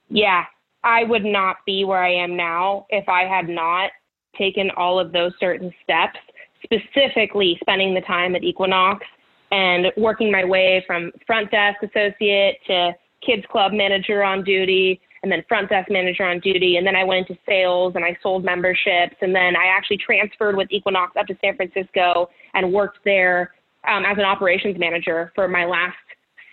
yeah 0.09 0.45
i 0.85 1.05
would 1.05 1.25
not 1.25 1.57
be 1.67 1.85
where 1.85 2.03
i 2.03 2.13
am 2.13 2.37
now 2.37 2.87
if 2.91 3.09
i 3.09 3.23
had 3.23 3.49
not 3.49 3.91
taken 4.37 4.71
all 4.77 4.99
of 4.99 5.13
those 5.13 5.33
certain 5.41 5.73
steps 5.83 6.19
specifically 6.63 7.57
spending 7.61 7.95
the 7.95 8.01
time 8.03 8.35
at 8.35 8.43
equinox 8.43 9.05
and 9.51 9.87
working 9.97 10.31
my 10.31 10.45
way 10.45 10.85
from 10.87 11.11
front 11.27 11.51
desk 11.51 11.83
associate 11.83 12.59
to 12.67 12.93
kids 13.25 13.43
club 13.51 13.73
manager 13.73 14.23
on 14.23 14.45
duty 14.45 15.01
and 15.23 15.33
then 15.33 15.43
front 15.49 15.69
desk 15.69 15.91
manager 15.91 16.25
on 16.25 16.39
duty. 16.41 16.77
And 16.77 16.87
then 16.87 16.95
I 16.95 17.05
went 17.05 17.29
into 17.29 17.41
sales 17.47 17.95
and 17.97 18.05
I 18.05 18.17
sold 18.23 18.45
memberships. 18.45 19.17
And 19.21 19.35
then 19.35 19.57
I 19.57 19.67
actually 19.67 19.99
transferred 19.99 20.57
with 20.57 20.69
Equinox 20.71 21.17
up 21.19 21.27
to 21.27 21.37
San 21.41 21.57
Francisco 21.57 22.29
and 22.55 22.73
worked 22.73 22.99
there 23.05 23.55
um, 23.89 24.05
as 24.05 24.17
an 24.19 24.25
operations 24.25 24.77
manager 24.79 25.33
for 25.35 25.49
my 25.49 25.65
last 25.65 25.97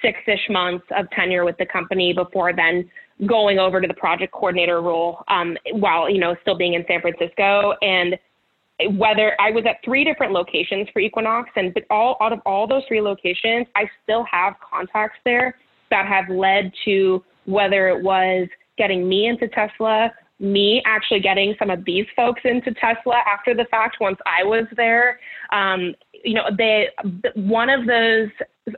six 0.02 0.18
ish 0.28 0.50
months 0.50 0.86
of 0.98 1.10
tenure 1.12 1.46
with 1.46 1.58
the 1.58 1.66
company 1.66 2.14
before 2.14 2.54
then 2.54 2.90
going 3.26 3.60
over 3.60 3.80
to 3.80 3.88
the 3.88 3.94
project 3.94 4.34
coordinator 4.34 4.82
role 4.82 5.24
um, 5.28 5.58
while, 5.72 6.10
you 6.10 6.20
know, 6.20 6.36
still 6.42 6.58
being 6.58 6.74
in 6.74 6.84
San 6.88 7.02
Francisco. 7.02 7.74
And 7.82 8.18
whether 8.98 9.36
I 9.40 9.52
was 9.52 9.64
at 9.68 9.78
three 9.86 10.04
different 10.04 10.34
locations 10.34 10.88
for 10.92 11.00
Equinox, 11.00 11.50
and 11.56 11.74
but 11.74 11.84
all 11.90 12.18
out 12.20 12.34
of 12.34 12.40
all 12.46 12.68
those 12.68 12.84
three 12.88 13.02
locations, 13.02 13.68
I 13.76 13.90
still 14.04 14.26
have 14.30 14.56
contacts 14.60 15.20
there 15.24 15.56
that 15.92 16.06
have 16.08 16.30
led 16.30 16.72
to 16.84 17.24
whether 17.46 17.88
it 17.88 18.04
was 18.04 18.48
getting 18.78 19.08
me 19.08 19.28
into 19.28 19.48
Tesla, 19.48 20.12
me 20.40 20.82
actually 20.86 21.22
getting 21.22 21.56
some 21.58 21.70
of 21.70 21.86
these 21.86 22.06
folks 22.16 22.42
into 22.44 22.74
Tesla 22.74 23.22
after 23.26 23.54
the 23.54 23.66
fact 23.72 23.98
once 24.02 24.18
I 24.26 24.44
was 24.44 24.66
there. 24.76 25.20
Um, 25.54 25.96
you 26.24 26.34
know, 26.34 26.50
they 26.58 26.90
one 27.36 27.70
of 27.70 27.86
those 27.86 28.30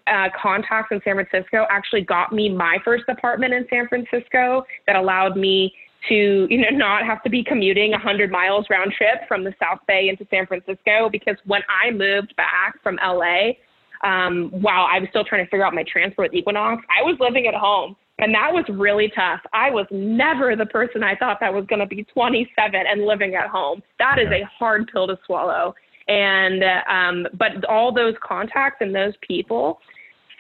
uh, 0.08 0.28
contacts 0.42 0.90
in 0.92 1.00
San 1.04 1.16
Francisco 1.16 1.66
actually 1.70 2.02
got 2.02 2.34
me 2.34 2.50
my 2.50 2.78
first 2.84 3.06
apartment 3.08 3.54
in 3.54 3.66
San 3.70 3.88
Francisco 3.88 4.64
that 4.86 4.96
allowed 4.96 5.38
me 5.38 5.74
to 6.10 6.48
you 6.50 6.58
know 6.58 6.70
not 6.72 7.06
have 7.06 7.24
to 7.24 7.30
be 7.30 7.44
commuting 7.44 7.92
100 7.92 8.32
miles 8.32 8.66
round 8.70 8.92
trip 8.92 9.28
from 9.28 9.44
the 9.44 9.54
South 9.60 9.80
Bay 9.88 10.10
into 10.10 10.26
San 10.30 10.46
Francisco 10.46 11.10
because 11.12 11.36
when 11.46 11.62
I 11.70 11.92
moved 11.92 12.36
back 12.36 12.82
from 12.84 12.98
LA, 13.04 13.52
um, 14.04 14.50
while 14.52 14.86
I 14.86 15.00
was 15.00 15.10
still 15.10 15.24
trying 15.24 15.44
to 15.46 15.50
figure 15.50 15.66
out 15.66 15.74
my 15.74 15.84
transfer 15.84 16.24
with 16.24 16.34
Equinox, 16.34 16.84
I 16.90 17.04
was 17.04 17.18
living 17.20 17.48
at 17.48 17.56
home. 17.56 17.96
And 18.20 18.34
that 18.34 18.52
was 18.52 18.66
really 18.68 19.12
tough. 19.16 19.42
I 19.54 19.70
was 19.70 19.86
never 19.92 20.56
the 20.56 20.66
person 20.66 21.04
I 21.04 21.16
thought 21.16 21.38
that 21.40 21.54
was 21.54 21.66
going 21.68 21.80
to 21.80 21.86
be 21.86 22.04
27 22.04 22.74
and 22.74 23.06
living 23.06 23.36
at 23.36 23.48
home. 23.48 23.84
That 24.00 24.18
is 24.18 24.28
a 24.32 24.44
hard 24.58 24.90
pill 24.92 25.06
to 25.06 25.20
swallow. 25.26 25.76
And, 26.08 26.64
um, 26.90 27.28
but 27.34 27.66
all 27.66 27.94
those 27.94 28.16
contacts 28.24 28.78
and 28.80 28.96
those 28.96 29.14
people 29.22 29.80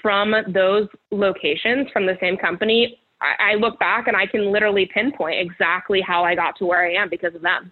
from 0.01 0.33
those 0.47 0.87
locations 1.11 1.87
from 1.91 2.05
the 2.05 2.17
same 2.21 2.37
company 2.37 2.99
I, 3.21 3.53
I 3.53 3.55
look 3.55 3.79
back 3.79 4.07
and 4.07 4.15
I 4.15 4.25
can 4.25 4.51
literally 4.51 4.89
pinpoint 4.93 5.39
exactly 5.39 6.01
how 6.01 6.23
I 6.23 6.35
got 6.35 6.55
to 6.57 6.65
where 6.65 6.85
I 6.85 6.93
am 6.93 7.09
because 7.09 7.35
of 7.35 7.41
them. 7.41 7.71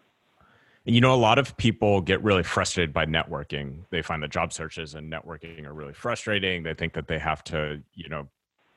And 0.85 0.93
you 0.93 1.01
know, 1.01 1.13
a 1.13 1.17
lot 1.17 1.39
of 1.39 1.55
people 1.57 2.01
get 2.01 2.23
really 2.23 2.43
frustrated 2.43 2.93
by 2.93 3.05
networking. 3.05 3.79
They 3.89 4.01
find 4.01 4.21
that 4.23 4.31
job 4.31 4.53
searches 4.53 4.93
and 4.93 5.11
networking 5.11 5.65
are 5.65 5.73
really 5.73 5.93
frustrating. 5.93 6.63
They 6.63 6.73
think 6.73 6.93
that 6.93 7.07
they 7.07 7.19
have 7.19 7.43
to, 7.45 7.81
you 7.93 8.09
know, 8.09 8.27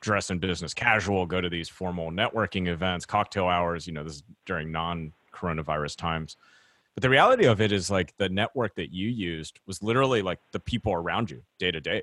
dress 0.00 0.30
in 0.30 0.38
business 0.38 0.72
casual, 0.72 1.26
go 1.26 1.40
to 1.40 1.48
these 1.48 1.68
formal 1.68 2.10
networking 2.10 2.68
events, 2.68 3.04
cocktail 3.04 3.48
hours, 3.48 3.86
you 3.86 3.92
know, 3.92 4.04
this 4.04 4.14
is 4.14 4.22
during 4.46 4.72
non 4.72 5.12
coronavirus 5.34 5.96
times. 5.96 6.36
But 6.98 7.02
the 7.02 7.10
reality 7.10 7.46
of 7.46 7.60
it 7.60 7.70
is 7.70 7.92
like 7.92 8.12
the 8.16 8.28
network 8.28 8.74
that 8.74 8.92
you 8.92 9.08
used 9.08 9.60
was 9.68 9.80
literally 9.84 10.20
like 10.20 10.40
the 10.50 10.58
people 10.58 10.92
around 10.92 11.30
you 11.30 11.44
day 11.60 11.70
to 11.70 11.80
day. 11.80 12.02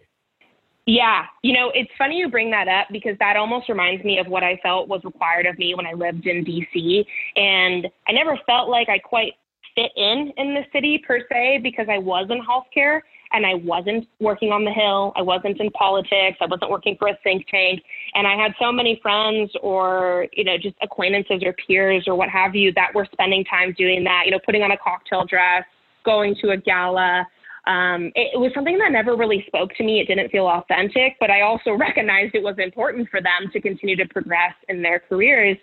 Yeah, 0.85 1.25
you 1.43 1.51
know, 1.51 1.69
it's 1.75 1.91
funny 1.97 2.17
you 2.17 2.29
bring 2.29 2.49
that 2.51 2.69
up 2.69 2.87
because 2.93 3.17
that 3.19 3.35
almost 3.35 3.67
reminds 3.67 4.05
me 4.05 4.19
of 4.19 4.27
what 4.27 4.41
I 4.41 4.57
felt 4.63 4.87
was 4.87 5.01
required 5.03 5.47
of 5.47 5.59
me 5.59 5.75
when 5.75 5.85
I 5.85 5.91
lived 5.91 6.27
in 6.27 6.45
DC. 6.45 7.03
And 7.35 7.89
I 8.07 8.13
never 8.13 8.39
felt 8.45 8.69
like 8.69 8.87
I 8.87 8.97
quite 8.97 9.33
fit 9.75 9.91
in 9.97 10.31
in 10.37 10.53
the 10.53 10.63
city 10.71 11.03
per 11.05 11.19
se 11.29 11.59
because 11.61 11.87
I 11.89 11.97
was 11.97 12.27
in 12.29 12.39
healthcare 12.41 13.01
and 13.35 13.45
I 13.45 13.55
wasn't 13.55 14.07
working 14.19 14.51
on 14.51 14.63
the 14.63 14.71
Hill. 14.71 15.13
I 15.15 15.21
wasn't 15.21 15.59
in 15.59 15.69
politics. 15.71 16.37
I 16.41 16.45
wasn't 16.45 16.71
working 16.71 16.95
for 16.97 17.09
a 17.09 17.17
think 17.23 17.45
tank. 17.47 17.81
And 18.13 18.25
I 18.25 18.35
had 18.35 18.53
so 18.59 18.71
many 18.71 18.99
friends 19.01 19.51
or, 19.61 20.27
you 20.33 20.43
know, 20.43 20.57
just 20.57 20.75
acquaintances 20.81 21.43
or 21.43 21.53
peers 21.67 22.05
or 22.07 22.15
what 22.15 22.29
have 22.29 22.55
you 22.55 22.71
that 22.73 22.95
were 22.95 23.07
spending 23.11 23.43
time 23.45 23.75
doing 23.77 24.03
that, 24.05 24.23
you 24.25 24.31
know, 24.31 24.39
putting 24.45 24.63
on 24.63 24.71
a 24.71 24.77
cocktail 24.77 25.25
dress, 25.25 25.63
going 26.05 26.35
to 26.41 26.51
a 26.51 26.57
gala, 26.57 27.27
um, 27.67 28.11
it, 28.15 28.33
it 28.35 28.39
was 28.39 28.51
something 28.53 28.77
that 28.77 28.91
never 28.91 29.15
really 29.15 29.43
spoke 29.47 29.73
to 29.75 29.83
me. 29.83 29.99
It 29.99 30.07
didn't 30.07 30.29
feel 30.29 30.47
authentic, 30.47 31.17
but 31.19 31.31
I 31.31 31.41
also 31.41 31.71
recognized 31.79 32.35
it 32.35 32.43
was 32.43 32.55
important 32.59 33.09
for 33.09 33.21
them 33.21 33.51
to 33.53 33.61
continue 33.61 33.95
to 33.97 34.05
progress 34.07 34.53
in 34.69 34.81
their 34.81 34.99
careers. 34.99 35.57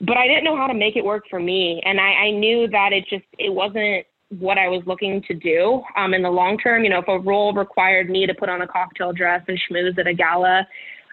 But 0.00 0.16
I 0.16 0.26
didn't 0.26 0.44
know 0.44 0.56
how 0.56 0.66
to 0.66 0.74
make 0.74 0.96
it 0.96 1.04
work 1.04 1.24
for 1.30 1.38
me, 1.38 1.80
and 1.84 2.00
I, 2.00 2.26
I 2.26 2.30
knew 2.32 2.66
that 2.68 2.92
it 2.92 3.04
just 3.08 3.24
it 3.38 3.52
wasn't 3.52 4.04
what 4.38 4.58
I 4.58 4.68
was 4.68 4.82
looking 4.86 5.22
to 5.28 5.34
do 5.34 5.82
um, 5.96 6.14
in 6.14 6.22
the 6.22 6.30
long 6.30 6.58
term. 6.58 6.84
You 6.84 6.90
know, 6.90 7.00
if 7.00 7.08
a 7.08 7.18
role 7.18 7.52
required 7.52 8.10
me 8.10 8.26
to 8.26 8.34
put 8.34 8.48
on 8.48 8.62
a 8.62 8.66
cocktail 8.66 9.12
dress 9.12 9.42
and 9.48 9.58
schmooze 9.68 9.98
at 9.98 10.06
a 10.06 10.14
gala, 10.14 10.66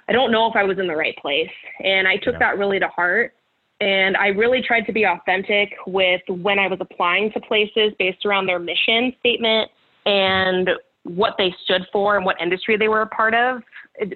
I 0.09 0.13
don't 0.13 0.31
know 0.31 0.49
if 0.49 0.55
I 0.55 0.63
was 0.63 0.79
in 0.79 0.87
the 0.87 0.95
right 0.95 1.15
place. 1.17 1.49
And 1.83 2.07
I 2.07 2.17
took 2.17 2.33
yeah. 2.33 2.39
that 2.39 2.57
really 2.57 2.79
to 2.79 2.87
heart. 2.87 3.33
And 3.79 4.15
I 4.17 4.27
really 4.27 4.61
tried 4.61 4.85
to 4.85 4.91
be 4.91 5.05
authentic 5.05 5.69
with 5.87 6.21
when 6.27 6.59
I 6.59 6.67
was 6.67 6.77
applying 6.79 7.31
to 7.31 7.41
places 7.41 7.93
based 7.97 8.25
around 8.25 8.45
their 8.45 8.59
mission 8.59 9.13
statement 9.19 9.71
and 10.05 10.69
what 11.03 11.33
they 11.37 11.53
stood 11.63 11.81
for 11.91 12.15
and 12.15 12.25
what 12.25 12.39
industry 12.39 12.77
they 12.77 12.87
were 12.87 13.01
a 13.01 13.07
part 13.07 13.33
of 13.33 13.63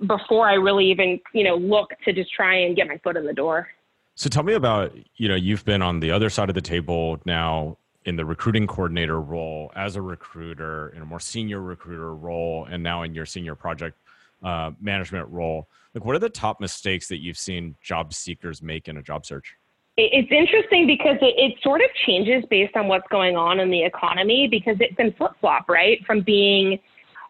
before 0.07 0.47
I 0.47 0.53
really 0.53 0.89
even, 0.91 1.19
you 1.33 1.43
know, 1.43 1.55
look 1.55 1.89
to 2.05 2.13
just 2.13 2.31
try 2.31 2.55
and 2.55 2.75
get 2.75 2.87
my 2.87 2.99
foot 2.99 3.17
in 3.17 3.25
the 3.25 3.33
door. 3.33 3.67
So 4.15 4.29
tell 4.29 4.43
me 4.43 4.53
about, 4.53 4.95
you 5.15 5.27
know, 5.27 5.35
you've 5.35 5.65
been 5.65 5.81
on 5.81 5.99
the 5.99 6.11
other 6.11 6.29
side 6.29 6.49
of 6.49 6.55
the 6.55 6.61
table 6.61 7.19
now 7.25 7.77
in 8.05 8.15
the 8.15 8.25
recruiting 8.25 8.67
coordinator 8.67 9.19
role 9.19 9.71
as 9.75 9.95
a 9.95 10.01
recruiter 10.01 10.93
in 10.95 11.01
a 11.01 11.05
more 11.05 11.19
senior 11.19 11.61
recruiter 11.61 12.15
role 12.15 12.67
and 12.69 12.81
now 12.81 13.01
in 13.01 13.13
your 13.13 13.25
senior 13.25 13.55
project 13.55 13.97
uh, 14.43 14.71
management 14.79 15.27
role. 15.29 15.67
Like 15.93 16.05
what 16.05 16.15
are 16.15 16.19
the 16.19 16.29
top 16.29 16.61
mistakes 16.61 17.07
that 17.07 17.21
you've 17.21 17.37
seen 17.37 17.75
job 17.81 18.13
seekers 18.13 18.61
make 18.61 18.87
in 18.87 18.97
a 18.97 19.01
job 19.01 19.25
search? 19.25 19.55
It's 19.97 20.31
interesting 20.31 20.85
because 20.87 21.15
it, 21.21 21.35
it 21.37 21.57
sort 21.63 21.81
of 21.81 21.87
changes 22.05 22.43
based 22.49 22.75
on 22.75 22.87
what's 22.87 23.07
going 23.09 23.37
on 23.37 23.59
in 23.59 23.71
the 23.71 23.83
economy 23.83 24.47
because 24.49 24.75
it 24.81 24.95
can 24.97 25.13
flip 25.13 25.31
flop, 25.39 25.69
right? 25.69 26.05
From 26.05 26.21
being 26.21 26.79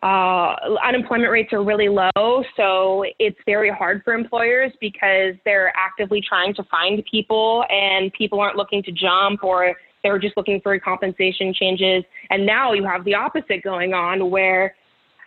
uh, 0.02 0.56
unemployment 0.84 1.32
rates 1.32 1.54
are 1.54 1.64
really 1.64 1.90
low, 1.90 2.44
so 2.58 3.06
it's 3.20 3.38
very 3.46 3.70
hard 3.70 4.02
for 4.04 4.14
employers 4.14 4.72
because 4.82 5.36
they're 5.46 5.72
actively 5.76 6.22
trying 6.28 6.54
to 6.56 6.64
find 6.66 7.04
people 7.10 7.64
and 7.70 8.12
people 8.14 8.40
aren't 8.40 8.58
looking 8.58 8.82
to 8.84 8.92
jump 8.92 9.44
or 9.44 9.76
they're 10.06 10.20
just 10.20 10.38
looking 10.38 10.62
for 10.62 10.78
compensation 10.80 11.52
changes. 11.52 12.04
And 12.30 12.46
now 12.46 12.74
you 12.74 12.86
have 12.86 13.04
the 13.06 13.16
opposite 13.16 13.64
going 13.64 13.96
on 13.96 14.30
where 14.30 14.76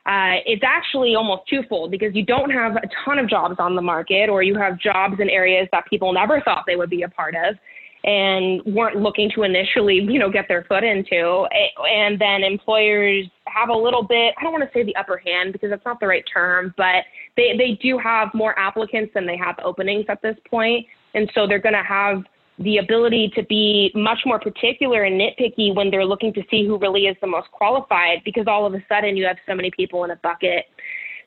uh, 0.07 0.39
it's 0.47 0.63
actually 0.65 1.17
almost 1.17 1.43
twofold 1.51 1.91
because 1.91 2.15
you 2.15 2.25
don't 2.25 2.51
have 2.51 2.77
a 2.77 2.89
ton 3.05 3.19
of 3.19 3.29
jobs 3.29 3.57
on 3.59 3.75
the 3.75 3.83
market, 3.83 4.31
or 4.31 4.45
you 4.45 4.57
have 4.57 4.79
jobs 4.79 5.17
in 5.19 5.29
areas 5.29 5.67
that 5.73 5.85
people 5.91 6.13
never 6.13 6.41
thought 6.43 6.63
they 6.65 6.77
would 6.77 6.89
be 6.89 7.03
a 7.03 7.09
part 7.09 7.35
of 7.35 7.57
and 8.05 8.63
weren't 8.65 8.97
looking 8.97 9.29
to 9.35 9.43
initially, 9.43 9.97
you 9.97 10.21
know, 10.21 10.31
get 10.31 10.47
their 10.47 10.65
foot 10.69 10.85
into. 10.85 11.45
And 11.85 12.19
then 12.19 12.45
employers 12.45 13.27
have 13.49 13.71
a 13.71 13.75
little 13.75 14.05
bit, 14.05 14.33
I 14.39 14.45
don't 14.45 14.53
want 14.53 14.63
to 14.63 14.71
say 14.73 14.85
the 14.85 14.95
upper 14.95 15.19
hand 15.19 15.53
because 15.53 15.71
that's 15.71 15.85
not 15.85 15.99
the 15.99 16.07
right 16.07 16.25
term, 16.33 16.73
but 16.77 17.03
they, 17.37 17.57
they 17.59 17.77
do 17.83 17.99
have 17.99 18.29
more 18.33 18.57
applicants 18.57 19.11
than 19.15 19.27
they 19.27 19.37
have 19.37 19.57
openings 19.65 20.07
at 20.09 20.23
this 20.23 20.37
point. 20.49 20.87
And 21.15 21.29
so 21.35 21.49
they're 21.49 21.59
going 21.59 21.75
to 21.75 21.83
have 21.83 22.23
the 22.59 22.79
ability 22.79 23.31
to 23.37 23.43
be 23.45 23.91
much 23.95 24.19
more 24.27 24.41
particular 24.41 25.05
and 25.05 25.21
nitpicky 25.21 25.75
when 25.75 25.91
they're 25.91 26.05
looking 26.05 26.33
to 26.35 26.43
see 26.51 26.67
who 26.67 26.79
really 26.79 27.03
is 27.03 27.17
the 27.21 27.27
most 27.27 27.51
qualified 27.53 28.19
because 28.25 28.45
all 28.47 28.67
of 28.67 28.75
a 28.75 28.85
sudden 28.89 29.17
you 29.17 29.25
have 29.25 29.37
so 29.47 29.55
many 29.55 29.71
people 29.71 30.05
in 30.05 30.11
a 30.11 30.17
bucket. 30.17 30.65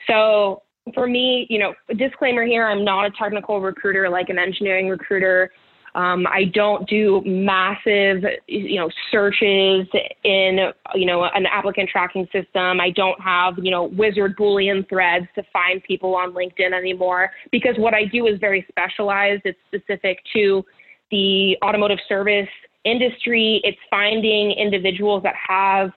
So 0.08 0.63
for 0.94 1.08
me, 1.08 1.48
you 1.50 1.60
know, 1.60 1.74
disclaimer 1.98 2.46
here, 2.46 2.67
I'm 2.67 2.84
not 2.84 3.06
a 3.06 3.12
technical 3.12 3.62
recruiter 3.62 4.10
like 4.10 4.30
an 4.30 4.38
engineering 4.38 4.89
recruiter. 4.89 5.52
Um, 5.94 6.26
I 6.28 6.46
don't 6.54 6.88
do 6.88 7.22
massive, 7.26 8.24
you 8.48 8.78
know, 8.78 8.89
searches 9.12 9.88
in, 10.24 10.72
you 10.96 11.06
know, 11.06 11.26
an 11.34 11.46
applicant 11.46 11.89
tracking 11.89 12.28
system. 12.32 12.80
I 12.80 12.91
don't 12.96 13.20
have, 13.20 13.56
you 13.58 13.72
know, 13.72 13.84
wizard 13.84 14.38
Boolean 14.38 14.88
threads 14.88 15.26
to 15.36 15.44
find 15.52 15.84
people 15.84 16.15
on 16.15 16.32
LinkedIn 16.32 16.74
anymore 16.74 17.32
because 17.52 17.76
what 17.78 17.94
I 17.94 18.06
do 18.06 18.28
is 18.28 18.39
very 18.39 18.65
specialized. 18.70 19.41
It's 19.44 19.60
specific 19.67 20.20
to 20.34 20.63
the 21.12 21.58
automotive 21.63 22.00
service 22.08 22.50
industry. 22.84 23.62
It's 23.63 23.78
finding 23.89 24.52
individuals 24.52 25.24
that 25.24 25.36
have 25.36 25.91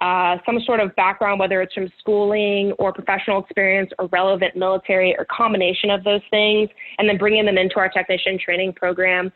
uh, 0.00 0.36
some 0.46 0.60
sort 0.64 0.78
of 0.78 0.94
background, 0.94 1.40
whether 1.40 1.60
it's 1.60 1.74
from 1.74 1.90
schooling 1.98 2.72
or 2.78 2.92
professional 2.92 3.42
experience 3.42 3.90
or 3.98 4.06
relevant 4.12 4.56
military 4.56 5.16
or 5.18 5.24
combination 5.24 5.90
of 5.90 6.04
those 6.04 6.20
things, 6.30 6.68
and 6.98 7.08
then 7.08 7.18
bringing 7.18 7.44
them 7.44 7.58
into 7.58 7.76
our 7.76 7.88
technician 7.88 8.38
training 8.38 8.72
program. 8.74 9.32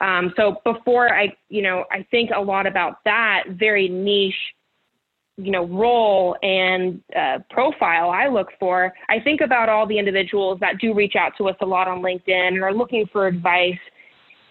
Um, 0.00 0.32
so 0.36 0.56
before 0.64 1.14
I, 1.14 1.34
you 1.48 1.62
know, 1.62 1.84
I 1.90 2.06
think 2.10 2.30
a 2.34 2.40
lot 2.40 2.66
about 2.66 3.04
that 3.04 3.44
very 3.50 3.88
niche, 3.88 4.34
you 5.36 5.50
know, 5.50 5.66
role 5.66 6.36
and 6.42 7.02
uh, 7.14 7.38
profile 7.50 8.10
I 8.10 8.28
look 8.28 8.48
for. 8.58 8.92
I 9.10 9.20
think 9.20 9.42
about 9.42 9.68
all 9.68 9.86
the 9.86 9.98
individuals 9.98 10.58
that 10.60 10.78
do 10.80 10.94
reach 10.94 11.14
out 11.14 11.32
to 11.38 11.48
us 11.48 11.56
a 11.60 11.66
lot 11.66 11.88
on 11.88 12.00
LinkedIn 12.00 12.48
and 12.48 12.62
are 12.62 12.72
looking 12.72 13.06
for 13.12 13.26
advice 13.26 13.78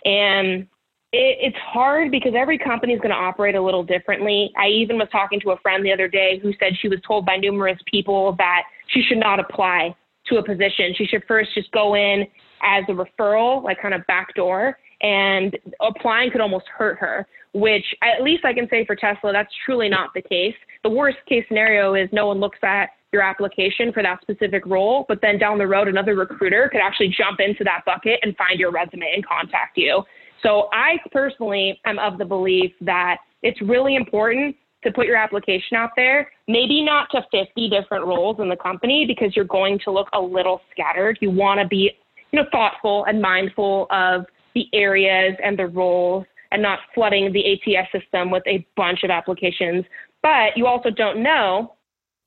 and 0.05 0.67
it, 1.11 1.37
it's 1.41 1.57
hard 1.57 2.11
because 2.11 2.33
every 2.35 2.57
company 2.57 2.93
is 2.93 2.99
going 2.99 3.11
to 3.11 3.15
operate 3.15 3.55
a 3.55 3.61
little 3.61 3.83
differently. 3.83 4.51
I 4.57 4.67
even 4.67 4.97
was 4.97 5.07
talking 5.11 5.39
to 5.41 5.51
a 5.51 5.57
friend 5.57 5.83
the 5.85 5.91
other 5.91 6.07
day 6.07 6.39
who 6.41 6.53
said 6.59 6.73
she 6.79 6.87
was 6.87 6.99
told 7.05 7.25
by 7.25 7.37
numerous 7.37 7.79
people 7.91 8.35
that 8.37 8.63
she 8.87 9.01
should 9.01 9.17
not 9.17 9.39
apply 9.39 9.95
to 10.27 10.37
a 10.37 10.43
position. 10.43 10.93
She 10.95 11.05
should 11.05 11.23
first 11.27 11.53
just 11.53 11.71
go 11.71 11.95
in 11.95 12.25
as 12.63 12.83
a 12.87 12.93
referral, 12.93 13.63
like 13.63 13.81
kind 13.81 13.93
of 13.93 14.05
backdoor, 14.07 14.77
and 15.01 15.57
applying 15.81 16.31
could 16.31 16.41
almost 16.41 16.65
hurt 16.67 16.97
her, 16.99 17.27
which 17.53 17.85
at 18.01 18.23
least 18.23 18.45
I 18.45 18.53
can 18.53 18.67
say 18.69 18.85
for 18.85 18.95
Tesla, 18.95 19.31
that's 19.31 19.53
truly 19.65 19.89
not 19.89 20.09
the 20.15 20.21
case. 20.21 20.55
The 20.83 20.89
worst 20.89 21.17
case 21.27 21.45
scenario 21.47 21.93
is 21.93 22.09
no 22.11 22.27
one 22.27 22.39
looks 22.39 22.59
at 22.63 22.89
your 23.15 23.23
application 23.23 23.93
for 23.93 24.03
that 24.03 24.21
specific 24.21 24.65
role, 24.65 25.05
but 25.07 25.19
then 25.21 25.39
down 25.39 25.57
the 25.57 25.65
road, 25.65 25.87
another 25.87 26.15
recruiter 26.15 26.69
could 26.69 26.81
actually 26.81 27.07
jump 27.07 27.39
into 27.39 27.63
that 27.63 27.81
bucket 27.85 28.19
and 28.21 28.35
find 28.35 28.59
your 28.59 28.71
resume 28.71 29.11
and 29.15 29.25
contact 29.25 29.77
you. 29.77 30.03
So 30.43 30.67
I 30.73 30.97
personally 31.11 31.79
am 31.85 31.97
of 31.97 32.17
the 32.17 32.25
belief 32.25 32.71
that 32.81 33.17
it's 33.41 33.59
really 33.61 33.95
important 33.95 34.55
to 34.83 34.91
put 34.91 35.07
your 35.07 35.15
application 35.15 35.77
out 35.77 35.91
there, 35.95 36.29
maybe 36.47 36.83
not 36.83 37.07
to 37.11 37.21
50 37.31 37.69
different 37.69 38.05
roles 38.05 38.39
in 38.39 38.49
the 38.49 38.57
company 38.57 39.05
because 39.07 39.35
you're 39.35 39.45
going 39.45 39.79
to 39.85 39.91
look 39.91 40.07
a 40.13 40.21
little 40.21 40.61
scattered. 40.71 41.17
You 41.21 41.31
want 41.31 41.59
to 41.61 41.67
be, 41.67 41.91
you 42.31 42.41
know, 42.41 42.47
thoughtful 42.51 43.05
and 43.05 43.21
mindful 43.21 43.87
of 43.89 44.25
the 44.53 44.67
areas 44.73 45.35
and 45.43 45.57
the 45.57 45.67
roles 45.67 46.25
and 46.51 46.61
not 46.61 46.79
flooding 46.93 47.33
the 47.33 47.53
ATS 47.53 47.91
system 47.91 48.29
with 48.29 48.43
a 48.45 48.65
bunch 48.75 49.03
of 49.03 49.09
applications. 49.09 49.85
But 50.21 50.55
you 50.55 50.67
also 50.67 50.89
don't 50.89 51.23
know 51.23 51.73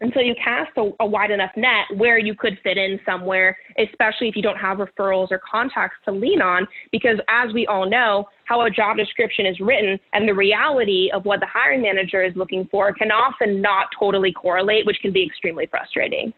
until 0.00 0.22
you 0.22 0.34
cast 0.42 0.70
a, 0.76 0.90
a, 1.00 1.06
wide 1.06 1.30
enough 1.30 1.50
net 1.56 1.86
where 1.96 2.18
you 2.18 2.34
could 2.34 2.58
fit 2.62 2.76
in 2.76 3.00
somewhere, 3.04 3.56
especially 3.78 4.28
if 4.28 4.36
you 4.36 4.42
don't 4.42 4.56
have 4.56 4.78
referrals 4.78 5.28
or 5.30 5.40
contacts 5.50 5.96
to 6.04 6.12
lean 6.12 6.40
on. 6.40 6.68
Because 6.92 7.18
as 7.28 7.52
we 7.52 7.66
all 7.66 7.88
know, 7.88 8.28
how 8.44 8.62
a 8.62 8.70
job 8.70 8.96
description 8.96 9.44
is 9.44 9.58
written 9.60 9.98
and 10.12 10.28
the 10.28 10.34
reality 10.34 11.10
of 11.12 11.24
what 11.24 11.40
the 11.40 11.46
hiring 11.46 11.82
manager 11.82 12.22
is 12.22 12.34
looking 12.36 12.68
for 12.70 12.92
can 12.92 13.10
often 13.10 13.60
not 13.60 13.88
totally 13.98 14.32
correlate, 14.32 14.86
which 14.86 14.98
can 15.02 15.12
be 15.12 15.24
extremely 15.24 15.66
frustrating. 15.66 16.32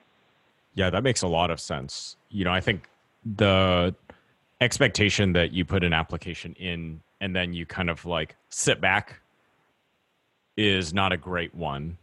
Yeah, 0.75 0.89
that 0.91 1.03
makes 1.03 1.23
a 1.23 1.29
lot 1.29 1.51
of 1.51 1.61
sense. 1.61 2.17
You 2.31 2.45
know, 2.45 2.53
I 2.53 2.61
think 2.61 2.89
the 3.25 3.95
expectation 4.61 5.33
that 5.35 5.53
you 5.53 5.65
put 5.65 5.85
an 5.85 5.93
application 5.93 6.55
in 6.55 7.01
and 7.21 7.37
then 7.37 7.53
you 7.53 7.67
kind 7.67 7.91
of 7.91 8.07
like 8.07 8.37
sit 8.49 8.81
back 8.81 9.21
is 10.57 10.95
not 10.95 11.13
a 11.13 11.17
great 11.17 11.55
one 11.55 11.99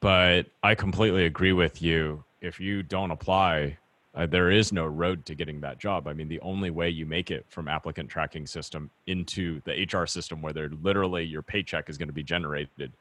but 0.00 0.46
I 0.62 0.74
completely 0.74 1.26
agree 1.26 1.52
with 1.52 1.82
you. 1.82 2.24
If 2.40 2.60
you 2.60 2.82
don't 2.82 3.10
apply, 3.10 3.78
uh, 4.14 4.26
there 4.26 4.50
is 4.50 4.72
no 4.72 4.86
road 4.86 5.24
to 5.26 5.34
getting 5.34 5.60
that 5.60 5.78
job. 5.78 6.08
I 6.08 6.12
mean, 6.12 6.28
the 6.28 6.40
only 6.40 6.70
way 6.70 6.88
you 6.88 7.06
make 7.06 7.30
it 7.30 7.44
from 7.48 7.68
applicant 7.68 8.08
tracking 8.08 8.46
system 8.46 8.90
into 9.06 9.60
the 9.64 9.86
HR 9.92 10.06
system, 10.06 10.40
where 10.40 10.52
they're 10.52 10.70
literally 10.82 11.24
your 11.24 11.42
paycheck 11.42 11.88
is 11.88 11.98
going 11.98 12.08
to 12.08 12.14
be 12.14 12.22
generated, 12.22 12.92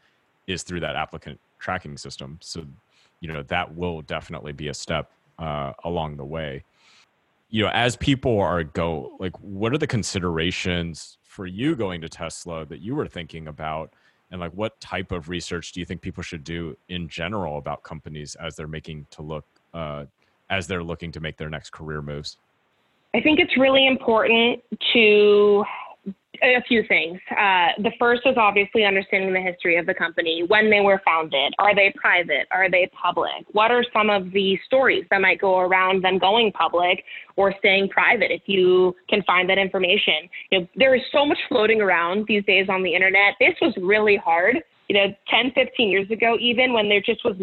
is 0.47 0.63
through 0.63 0.79
that 0.81 0.95
applicant 0.95 1.39
tracking 1.59 1.97
system. 1.97 2.37
So, 2.41 2.65
you 3.19 3.31
know, 3.31 3.43
that 3.43 3.75
will 3.75 4.01
definitely 4.01 4.51
be 4.51 4.67
a 4.67 4.73
step 4.73 5.11
uh, 5.39 5.73
along 5.83 6.17
the 6.17 6.25
way. 6.25 6.63
You 7.49 7.63
know, 7.63 7.71
as 7.73 7.95
people 7.95 8.39
are 8.39 8.63
go, 8.63 9.15
like, 9.19 9.37
what 9.39 9.73
are 9.73 9.77
the 9.77 9.87
considerations 9.87 11.17
for 11.23 11.45
you 11.45 11.75
going 11.75 12.01
to 12.01 12.09
Tesla 12.09 12.65
that 12.65 12.79
you 12.79 12.95
were 12.95 13.07
thinking 13.07 13.47
about? 13.47 13.93
And 14.31 14.41
like 14.41 14.51
what 14.51 14.79
type 14.79 15.11
of 15.11 15.29
research 15.29 15.71
do 15.71 15.79
you 15.79 15.85
think 15.85 16.01
people 16.01 16.23
should 16.23 16.43
do 16.43 16.75
in 16.89 17.07
general 17.07 17.57
about 17.57 17.83
companies 17.83 18.35
as 18.35 18.55
they're 18.55 18.67
making 18.67 19.07
to 19.11 19.21
look 19.21 19.45
uh, 19.73 20.05
as 20.49 20.67
they're 20.67 20.83
looking 20.83 21.11
to 21.11 21.19
make 21.19 21.37
their 21.37 21.49
next 21.49 21.71
career 21.71 22.01
moves? 22.01 22.37
I 23.15 23.21
think 23.21 23.39
it's 23.39 23.57
really 23.57 23.87
important 23.87 24.61
to 24.93 25.63
a 26.43 26.61
few 26.67 26.83
things. 26.87 27.19
Uh, 27.31 27.69
the 27.79 27.91
first 27.99 28.21
is 28.25 28.35
obviously 28.37 28.85
understanding 28.85 29.33
the 29.33 29.41
history 29.41 29.77
of 29.77 29.85
the 29.85 29.93
company, 29.93 30.43
when 30.47 30.69
they 30.69 30.81
were 30.81 31.01
founded. 31.05 31.53
Are 31.59 31.75
they 31.75 31.93
private? 31.95 32.47
Are 32.51 32.69
they 32.69 32.89
public? 32.99 33.45
What 33.51 33.71
are 33.71 33.83
some 33.93 34.09
of 34.09 34.31
the 34.31 34.57
stories 34.65 35.05
that 35.09 35.21
might 35.21 35.39
go 35.39 35.59
around 35.59 36.03
them 36.03 36.17
going 36.17 36.51
public 36.51 37.03
or 37.35 37.53
staying 37.59 37.89
private 37.89 38.31
if 38.31 38.41
you 38.45 38.95
can 39.09 39.23
find 39.23 39.49
that 39.49 39.57
information? 39.57 40.29
You 40.51 40.59
know, 40.59 40.67
there 40.75 40.95
is 40.95 41.01
so 41.11 41.25
much 41.25 41.39
floating 41.49 41.81
around 41.81 42.25
these 42.27 42.43
days 42.45 42.67
on 42.69 42.83
the 42.83 42.93
internet. 42.93 43.35
This 43.39 43.55
was 43.61 43.73
really 43.81 44.17
hard, 44.17 44.57
you 44.89 44.95
know, 44.95 45.13
10, 45.29 45.51
15 45.55 45.89
years 45.89 46.09
ago, 46.11 46.37
even 46.39 46.73
when 46.73 46.89
there 46.89 47.01
just 47.01 47.23
was 47.23 47.35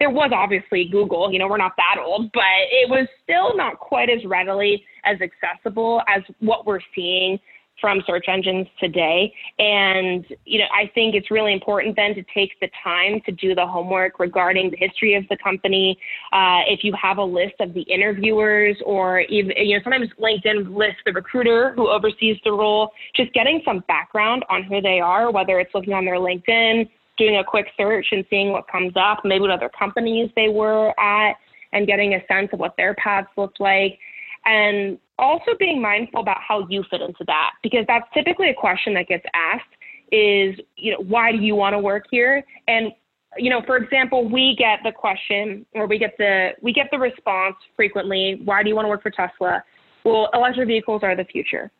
there 0.00 0.10
was 0.10 0.32
obviously 0.34 0.88
Google, 0.90 1.32
you 1.32 1.38
know, 1.38 1.46
we're 1.46 1.56
not 1.56 1.76
that 1.76 2.02
old, 2.04 2.32
but 2.32 2.42
it 2.72 2.90
was 2.90 3.06
still 3.22 3.56
not 3.56 3.78
quite 3.78 4.10
as 4.10 4.24
readily 4.24 4.84
as 5.04 5.18
accessible 5.20 6.02
as 6.08 6.20
what 6.40 6.66
we're 6.66 6.80
seeing 6.96 7.38
from 7.80 8.02
search 8.06 8.26
engines 8.28 8.66
today. 8.78 9.32
And, 9.58 10.24
you 10.44 10.58
know, 10.58 10.66
I 10.72 10.90
think 10.94 11.14
it's 11.14 11.30
really 11.30 11.52
important 11.52 11.96
then 11.96 12.14
to 12.14 12.24
take 12.34 12.52
the 12.60 12.68
time 12.82 13.20
to 13.26 13.32
do 13.32 13.54
the 13.54 13.66
homework 13.66 14.18
regarding 14.18 14.70
the 14.70 14.76
history 14.76 15.14
of 15.14 15.24
the 15.28 15.36
company. 15.42 15.98
Uh, 16.32 16.60
if 16.66 16.84
you 16.84 16.92
have 17.00 17.18
a 17.18 17.24
list 17.24 17.54
of 17.60 17.74
the 17.74 17.82
interviewers 17.82 18.76
or 18.84 19.20
even, 19.20 19.52
you 19.56 19.76
know, 19.76 19.82
sometimes 19.82 20.08
LinkedIn 20.20 20.74
lists 20.76 21.00
the 21.04 21.12
recruiter 21.12 21.72
who 21.74 21.88
oversees 21.88 22.36
the 22.44 22.52
role, 22.52 22.90
just 23.14 23.32
getting 23.32 23.60
some 23.64 23.84
background 23.88 24.44
on 24.48 24.62
who 24.62 24.80
they 24.80 25.00
are, 25.00 25.30
whether 25.30 25.58
it's 25.60 25.74
looking 25.74 25.92
on 25.94 26.04
their 26.04 26.16
LinkedIn, 26.16 26.88
doing 27.16 27.36
a 27.36 27.44
quick 27.44 27.66
search 27.76 28.06
and 28.12 28.24
seeing 28.30 28.50
what 28.50 28.66
comes 28.68 28.92
up, 28.96 29.20
maybe 29.24 29.42
what 29.42 29.50
other 29.50 29.70
companies 29.76 30.30
they 30.36 30.48
were 30.48 30.98
at, 30.98 31.36
and 31.72 31.86
getting 31.86 32.14
a 32.14 32.26
sense 32.26 32.48
of 32.52 32.60
what 32.60 32.76
their 32.76 32.94
paths 32.94 33.28
looked 33.36 33.60
like. 33.60 33.98
And 34.44 34.98
also 35.18 35.52
being 35.58 35.80
mindful 35.80 36.20
about 36.20 36.38
how 36.46 36.66
you 36.68 36.84
fit 36.90 37.00
into 37.00 37.24
that 37.26 37.52
because 37.62 37.84
that's 37.86 38.06
typically 38.14 38.50
a 38.50 38.54
question 38.54 38.94
that 38.94 39.06
gets 39.06 39.24
asked 39.34 39.64
is 40.12 40.58
you 40.76 40.92
know 40.92 40.98
why 41.06 41.32
do 41.32 41.38
you 41.38 41.54
want 41.54 41.74
to 41.74 41.78
work 41.78 42.04
here? 42.10 42.44
And 42.68 42.92
you 43.36 43.50
know 43.50 43.62
for 43.66 43.76
example 43.76 44.28
we 44.28 44.54
get 44.58 44.80
the 44.84 44.92
question 44.92 45.66
or 45.74 45.86
we 45.86 45.98
get 45.98 46.14
the 46.18 46.50
we 46.62 46.72
get 46.72 46.88
the 46.90 46.98
response 46.98 47.56
frequently 47.76 48.40
why 48.44 48.62
do 48.62 48.68
you 48.68 48.74
want 48.74 48.84
to 48.84 48.90
work 48.90 49.02
for 49.02 49.10
tesla? 49.10 49.62
Well 50.04 50.28
electric 50.34 50.68
vehicles 50.68 51.02
are 51.02 51.16
the 51.16 51.24
future. 51.24 51.70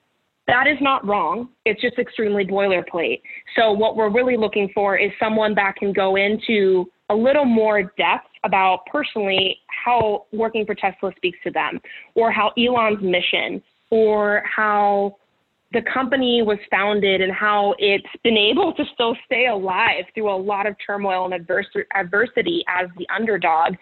That 0.47 0.66
is 0.66 0.77
not 0.81 1.07
wrong. 1.07 1.49
It's 1.64 1.81
just 1.81 1.99
extremely 1.99 2.44
boilerplate. 2.44 3.23
So 3.57 3.73
what 3.73 3.97
we're 3.97 4.11
really 4.11 4.37
looking 4.37 4.70
for 4.75 4.97
is 4.99 5.11
someone 5.18 5.55
that 5.55 5.77
can 5.77 5.92
go 5.92 6.16
into 6.16 6.90
a 7.11 7.14
little 7.14 7.45
more 7.45 7.83
depth 7.83 8.29
about 8.45 8.87
personally 8.90 9.59
how 9.85 10.27
working 10.33 10.64
for 10.64 10.75
Tesla 10.75 11.12
speaks 11.17 11.38
to 11.45 11.51
them, 11.51 11.81
or 12.14 12.31
how 12.31 12.53
Elon's 12.59 13.03
mission, 13.03 13.62
or 13.90 14.43
how 14.45 15.17
the 15.73 15.83
company 15.93 16.40
was 16.40 16.59
founded 16.71 17.21
and 17.21 17.33
how 17.33 17.75
it's 17.79 18.07
been 18.23 18.37
able 18.37 18.73
to 18.75 18.85
still 18.95 19.17
stay 19.27 19.49
alive 19.49 20.05
through 20.14 20.31
a 20.31 20.37
lot 20.37 20.67
of 20.67 20.77
turmoil 20.87 21.25
and 21.25 21.35
adversity 21.35 22.64
as 22.69 22.88
the 22.97 23.07
underdog. 23.14 23.75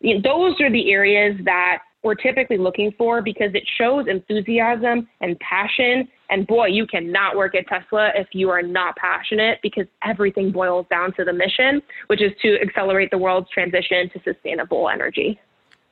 You 0.00 0.14
know, 0.14 0.20
those 0.22 0.60
are 0.60 0.70
the 0.70 0.92
areas 0.92 1.38
that 1.44 1.80
we're 2.02 2.14
typically 2.14 2.56
looking 2.56 2.92
for 2.96 3.20
because 3.20 3.50
it 3.54 3.64
shows 3.76 4.06
enthusiasm 4.08 5.08
and 5.20 5.38
passion. 5.40 6.08
And 6.30 6.46
boy, 6.46 6.66
you 6.66 6.86
cannot 6.86 7.36
work 7.36 7.54
at 7.54 7.66
Tesla 7.66 8.10
if 8.14 8.28
you 8.32 8.50
are 8.50 8.62
not 8.62 8.96
passionate 8.96 9.58
because 9.62 9.86
everything 10.02 10.50
boils 10.50 10.86
down 10.90 11.12
to 11.14 11.24
the 11.24 11.32
mission, 11.32 11.82
which 12.06 12.22
is 12.22 12.32
to 12.42 12.60
accelerate 12.60 13.10
the 13.10 13.18
world's 13.18 13.50
transition 13.50 14.10
to 14.10 14.20
sustainable 14.24 14.88
energy. 14.88 15.38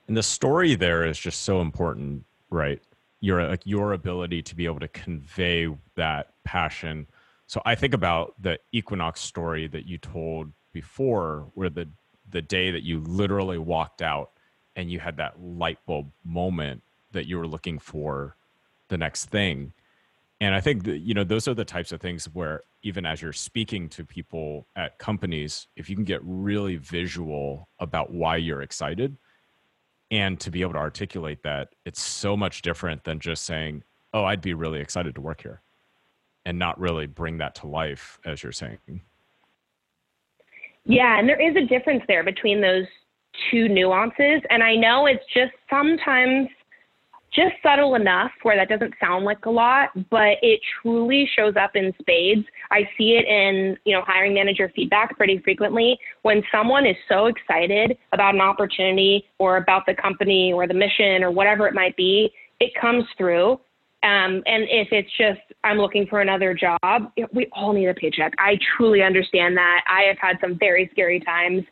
And 0.07 0.17
the 0.17 0.23
story 0.23 0.75
there 0.75 1.05
is 1.05 1.19
just 1.19 1.43
so 1.43 1.61
important, 1.61 2.25
right? 2.51 2.81
Your 3.21 3.47
like 3.47 3.67
your 3.67 3.93
ability 3.93 4.43
to 4.43 4.57
be 4.57 4.65
able 4.65 4.81
to 4.81 4.89
convey 4.89 5.69
that 5.97 6.33
passion. 6.45 7.07
So 7.47 7.61
I 7.67 7.75
think 7.75 7.93
about 7.93 8.41
the 8.41 8.59
Equinox 8.73 9.21
story 9.21 9.67
that 9.69 9.87
you 9.87 9.99
told 9.99 10.53
before, 10.73 11.51
where 11.55 11.69
the 11.69 11.89
the 12.31 12.41
day 12.41 12.71
that 12.71 12.85
you 12.85 13.01
literally 13.01 13.59
walked 13.59 14.01
out 14.01 14.31
and 14.79 14.91
you 14.91 15.01
had 15.01 15.17
that 15.17 15.35
light 15.43 15.79
bulb 15.87 16.11
moment 16.25 16.83
that 17.11 17.27
you 17.27 17.37
were 17.37 17.49
looking 17.49 17.81
for 17.81 18.37
the 18.87 18.97
next 18.97 19.27
thing. 19.27 19.73
And 20.41 20.55
i 20.55 20.61
think 20.61 20.85
that 20.85 20.99
you 20.99 21.15
know 21.15 21.25
those 21.25 21.49
are 21.49 21.55
the 21.55 21.65
types 21.65 21.91
of 21.91 22.01
things 22.01 22.27
where 22.27 22.63
even 22.85 23.05
as 23.05 23.21
you're 23.21 23.33
speaking 23.33 23.89
to 23.89 24.05
people 24.05 24.69
at 24.77 24.97
companies 24.99 25.67
if 25.75 25.91
you 25.91 25.97
can 25.97 26.05
get 26.05 26.21
really 26.23 26.77
visual 26.77 27.69
about 27.81 28.13
why 28.13 28.37
you're 28.37 28.63
excited 28.63 29.17
and 30.13 30.39
to 30.39 30.51
be 30.53 30.63
able 30.63 30.75
to 30.75 30.79
articulate 30.79 31.43
that 31.43 31.75
it's 31.85 32.01
so 32.01 32.37
much 32.37 32.63
different 32.63 33.03
than 33.03 33.19
just 33.19 33.45
saying 33.47 33.83
oh 34.15 34.25
i'd 34.27 34.41
be 34.41 34.55
really 34.55 34.79
excited 34.79 35.13
to 35.17 35.21
work 35.21 35.43
here 35.43 35.61
and 36.47 36.57
not 36.57 36.79
really 36.79 37.09
bring 37.09 37.39
that 37.39 37.57
to 37.57 37.67
life 37.67 38.21
as 38.25 38.41
you're 38.41 38.53
saying. 38.53 38.79
Yeah 40.85 41.19
and 41.19 41.29
there 41.29 41.41
is 41.41 41.57
a 41.57 41.67
difference 41.67 42.05
there 42.07 42.23
between 42.23 42.61
those 42.61 42.87
two 43.51 43.69
nuances. 43.69 44.43
And 44.51 44.63
I 44.63 44.75
know 44.75 45.07
it's 45.07 45.25
just 45.35 45.53
sometimes 45.71 46.49
just 47.35 47.55
subtle 47.63 47.95
enough 47.95 48.31
where 48.43 48.57
that 48.57 48.69
doesn't 48.69 48.95
sound 49.01 49.25
like 49.25 49.45
a 49.45 49.51
lot, 49.51 49.91
but 50.11 50.39
it 50.43 50.61
truly 50.81 51.29
shows 51.37 51.55
up 51.61 51.73
in 51.75 51.93
spades. 52.01 52.45
I 52.71 52.89
see 52.97 53.19
it 53.21 53.27
in, 53.27 53.77
you 53.85 53.95
know, 53.95 54.03
hiring 54.07 54.35
manager 54.35 54.73
feedback 54.75 55.17
pretty 55.17 55.39
frequently 55.45 55.99
when 56.23 56.43
someone 56.51 56.87
is 56.87 56.97
so 57.09 57.27
excited 57.27 57.97
about 58.13 58.35
an 58.35 58.41
opportunity 58.41 59.25
or 59.39 59.59
about 59.59 59.85
the 59.87 59.95
company 59.95 60.53
or 60.53 60.67
the 60.67 60.75
mission 60.75 61.23
or 61.23 61.31
whatever 61.31 61.69
it 61.69 61.75
might 61.75 61.97
be, 61.97 62.31
it 62.61 62.73
comes 62.81 63.05
through. 63.17 63.53
Um, 64.05 64.43
and 64.47 64.63
if 64.71 64.89
it's 64.93 65.11
just, 65.19 65.41
I'm 65.65 65.79
looking 65.79 66.07
for 66.07 66.21
another 66.21 66.55
job, 66.55 67.13
we 67.33 67.49
all 67.53 67.73
need 67.73 67.89
a 67.89 67.95
paycheck. 67.95 68.33
I 68.39 68.57
truly 68.77 69.03
understand 69.03 69.57
that. 69.57 69.81
I 69.91 70.03
have 70.09 70.19
had 70.19 70.39
some 70.41 70.57
very 70.57 70.89
scary 70.93 71.21
times 71.21 71.65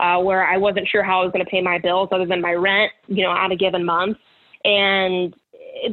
uh, 0.00 0.18
where 0.18 0.46
I 0.46 0.56
wasn't 0.56 0.88
sure 0.88 1.02
how 1.02 1.20
I 1.20 1.24
was 1.24 1.32
going 1.32 1.44
to 1.44 1.50
pay 1.50 1.60
my 1.60 1.78
bills 1.78 2.08
other 2.12 2.26
than 2.26 2.40
my 2.40 2.52
rent, 2.52 2.92
you 3.06 3.22
know, 3.22 3.32
at 3.32 3.50
a 3.52 3.56
given 3.56 3.84
month. 3.84 4.16
And 4.64 5.34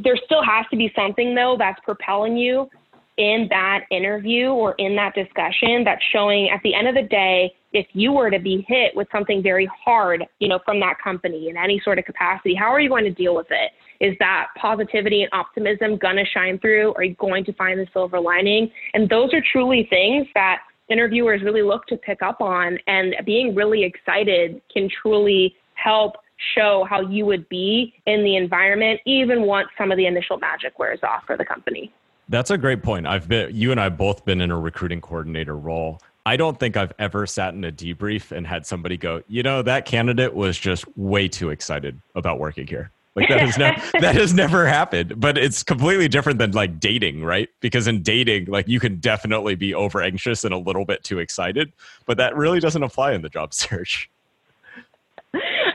there 0.03 0.17
still 0.25 0.43
has 0.43 0.65
to 0.71 0.77
be 0.77 0.91
something 0.95 1.35
though 1.35 1.55
that's 1.57 1.79
propelling 1.83 2.37
you 2.37 2.69
in 3.17 3.47
that 3.49 3.81
interview 3.91 4.47
or 4.47 4.73
in 4.77 4.95
that 4.95 5.13
discussion 5.13 5.83
that's 5.83 6.01
showing 6.13 6.49
at 6.49 6.61
the 6.63 6.73
end 6.73 6.87
of 6.87 6.95
the 6.95 7.03
day 7.03 7.53
if 7.73 7.85
you 7.93 8.11
were 8.11 8.29
to 8.29 8.39
be 8.39 8.65
hit 8.67 8.95
with 8.95 9.07
something 9.11 9.43
very 9.43 9.69
hard 9.83 10.23
you 10.39 10.47
know 10.47 10.59
from 10.63 10.79
that 10.79 10.95
company 11.03 11.49
in 11.49 11.57
any 11.57 11.81
sort 11.83 11.99
of 11.99 12.05
capacity 12.05 12.55
how 12.55 12.71
are 12.71 12.79
you 12.79 12.87
going 12.87 13.03
to 13.03 13.11
deal 13.11 13.35
with 13.35 13.47
it? 13.49 13.71
Is 14.01 14.17
that 14.17 14.47
positivity 14.59 15.21
and 15.21 15.29
optimism 15.31 15.95
going 15.97 16.15
to 16.15 16.25
shine 16.25 16.57
through? 16.57 16.93
Are 16.95 17.03
you 17.03 17.13
going 17.15 17.45
to 17.45 17.53
find 17.53 17.79
the 17.79 17.85
silver 17.93 18.19
lining? 18.19 18.71
And 18.95 19.07
those 19.07 19.31
are 19.31 19.43
truly 19.51 19.85
things 19.91 20.25
that 20.33 20.61
interviewers 20.91 21.41
really 21.41 21.61
look 21.61 21.85
to 21.87 21.97
pick 21.97 22.21
up 22.21 22.41
on. 22.41 22.77
And 22.87 23.15
being 23.25 23.55
really 23.55 23.83
excited 23.83 24.61
can 24.71 24.89
truly 24.89 25.55
help 25.75 26.17
show 26.55 26.85
how 26.89 27.01
you 27.01 27.25
would 27.25 27.47
be 27.49 27.93
in 28.05 28.23
the 28.23 28.35
environment, 28.35 28.99
even 29.05 29.43
once 29.43 29.69
some 29.77 29.91
of 29.91 29.97
the 29.97 30.05
initial 30.05 30.37
magic 30.37 30.77
wears 30.79 30.99
off 31.03 31.23
for 31.25 31.37
the 31.37 31.45
company. 31.45 31.93
That's 32.29 32.49
a 32.49 32.57
great 32.57 32.81
point. 32.81 33.07
I've 33.07 33.27
been, 33.27 33.55
you 33.55 33.71
and 33.71 33.79
I 33.79 33.89
both 33.89 34.25
been 34.25 34.41
in 34.41 34.51
a 34.51 34.59
recruiting 34.59 35.01
coordinator 35.01 35.55
role. 35.55 35.99
I 36.25 36.37
don't 36.37 36.59
think 36.59 36.77
I've 36.77 36.93
ever 36.99 37.25
sat 37.25 37.53
in 37.53 37.63
a 37.63 37.71
debrief 37.71 38.31
and 38.31 38.45
had 38.45 38.65
somebody 38.65 38.95
go, 38.95 39.21
you 39.27 39.43
know, 39.43 39.61
that 39.63 39.85
candidate 39.85 40.33
was 40.33 40.57
just 40.57 40.85
way 40.97 41.27
too 41.27 41.49
excited 41.49 41.99
about 42.15 42.39
working 42.39 42.67
here. 42.67 42.91
Like 43.15 43.27
that 43.27 43.41
has 43.41 43.57
never 43.57 43.81
that 43.99 44.15
has 44.15 44.33
never 44.33 44.65
happened. 44.65 45.19
But 45.19 45.37
it's 45.37 45.63
completely 45.63 46.07
different 46.07 46.39
than 46.39 46.51
like 46.51 46.79
dating, 46.79 47.23
right? 47.23 47.49
Because 47.59 47.87
in 47.87 48.01
dating, 48.03 48.45
like 48.45 48.67
you 48.67 48.79
can 48.79 48.97
definitely 48.99 49.55
be 49.55 49.73
over 49.73 50.01
anxious 50.01 50.43
and 50.43 50.53
a 50.53 50.57
little 50.57 50.85
bit 50.85 51.03
too 51.03 51.19
excited, 51.19 51.73
but 52.05 52.17
that 52.17 52.35
really 52.35 52.59
doesn't 52.59 52.83
apply 52.83 53.13
in 53.13 53.21
the 53.21 53.29
job 53.29 53.53
search. 53.53 54.09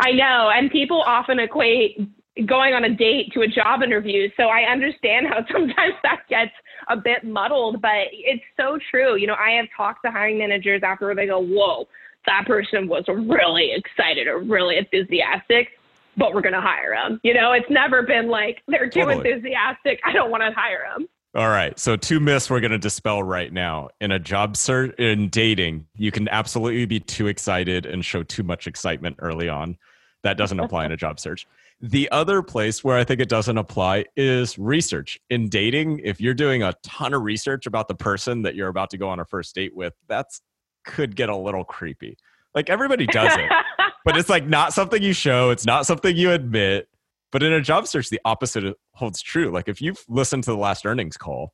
I 0.00 0.12
know, 0.12 0.50
and 0.54 0.70
people 0.70 1.02
often 1.02 1.38
equate 1.38 1.98
going 2.44 2.74
on 2.74 2.84
a 2.84 2.94
date 2.94 3.32
to 3.32 3.40
a 3.40 3.48
job 3.48 3.82
interview. 3.82 4.28
So 4.36 4.44
I 4.44 4.70
understand 4.70 5.26
how 5.26 5.44
sometimes 5.52 5.94
that 6.02 6.22
gets 6.28 6.52
a 6.88 6.96
bit 6.96 7.24
muddled, 7.24 7.80
but 7.80 8.08
it's 8.12 8.44
so 8.56 8.78
true. 8.90 9.16
You 9.16 9.26
know, 9.26 9.36
I 9.38 9.52
have 9.52 9.66
talked 9.74 10.04
to 10.04 10.10
hiring 10.10 10.38
managers 10.38 10.82
after 10.84 11.14
they 11.14 11.26
go, 11.26 11.40
whoa, 11.40 11.88
that 12.26 12.44
person 12.46 12.88
was 12.88 13.04
really 13.08 13.72
excited 13.72 14.26
or 14.26 14.40
really 14.40 14.76
enthusiastic, 14.76 15.68
but 16.16 16.34
we're 16.34 16.42
going 16.42 16.54
to 16.54 16.60
hire 16.60 16.94
them. 16.94 17.20
You 17.22 17.34
know, 17.34 17.52
it's 17.52 17.68
never 17.70 18.02
been 18.02 18.28
like 18.28 18.62
they're 18.68 18.88
too 18.88 19.00
totally. 19.00 19.30
enthusiastic. 19.30 20.00
I 20.04 20.12
don't 20.12 20.30
want 20.30 20.42
to 20.42 20.52
hire 20.52 20.86
them. 20.92 21.06
All 21.34 21.48
right. 21.48 21.78
So 21.78 21.96
two 21.96 22.18
myths 22.18 22.48
we're 22.48 22.60
going 22.60 22.70
to 22.70 22.78
dispel 22.78 23.22
right 23.22 23.52
now. 23.52 23.90
In 24.00 24.12
a 24.12 24.18
job 24.18 24.56
search, 24.56 24.98
in 24.98 25.28
dating, 25.28 25.86
you 25.94 26.10
can 26.10 26.28
absolutely 26.30 26.86
be 26.86 26.98
too 26.98 27.26
excited 27.26 27.84
and 27.84 28.02
show 28.02 28.22
too 28.22 28.42
much 28.42 28.66
excitement 28.66 29.16
early 29.18 29.48
on. 29.48 29.76
That 30.22 30.38
doesn't 30.38 30.58
apply 30.58 30.86
in 30.86 30.92
a 30.92 30.96
job 30.96 31.20
search. 31.20 31.46
The 31.82 32.10
other 32.10 32.42
place 32.42 32.82
where 32.82 32.96
I 32.96 33.04
think 33.04 33.20
it 33.20 33.28
doesn't 33.28 33.58
apply 33.58 34.06
is 34.16 34.58
research. 34.58 35.20
In 35.28 35.50
dating, 35.50 36.00
if 36.02 36.22
you're 36.22 36.32
doing 36.32 36.62
a 36.62 36.72
ton 36.82 37.12
of 37.12 37.22
research 37.22 37.66
about 37.66 37.86
the 37.86 37.94
person 37.94 38.40
that 38.42 38.54
you're 38.54 38.68
about 38.68 38.88
to 38.90 38.98
go 38.98 39.10
on 39.10 39.20
a 39.20 39.26
first 39.26 39.54
date 39.54 39.76
with, 39.76 39.92
that's 40.08 40.40
could 40.86 41.14
get 41.16 41.28
a 41.28 41.36
little 41.36 41.64
creepy. 41.64 42.16
Like 42.54 42.70
everybody 42.70 43.06
does 43.06 43.34
it, 43.36 43.50
but 44.06 44.16
it's 44.16 44.28
like 44.28 44.46
not 44.46 44.72
something 44.72 45.02
you 45.02 45.12
show, 45.12 45.50
it's 45.50 45.66
not 45.66 45.84
something 45.84 46.16
you 46.16 46.30
admit. 46.30 46.88
But 47.32 47.42
in 47.42 47.52
a 47.52 47.60
job 47.60 47.86
search, 47.88 48.08
the 48.08 48.20
opposite 48.24 48.74
holds 48.92 49.20
true. 49.20 49.50
Like 49.50 49.68
if 49.68 49.82
you've 49.82 50.02
listened 50.08 50.44
to 50.44 50.52
the 50.52 50.56
last 50.56 50.86
earnings 50.86 51.16
call 51.16 51.52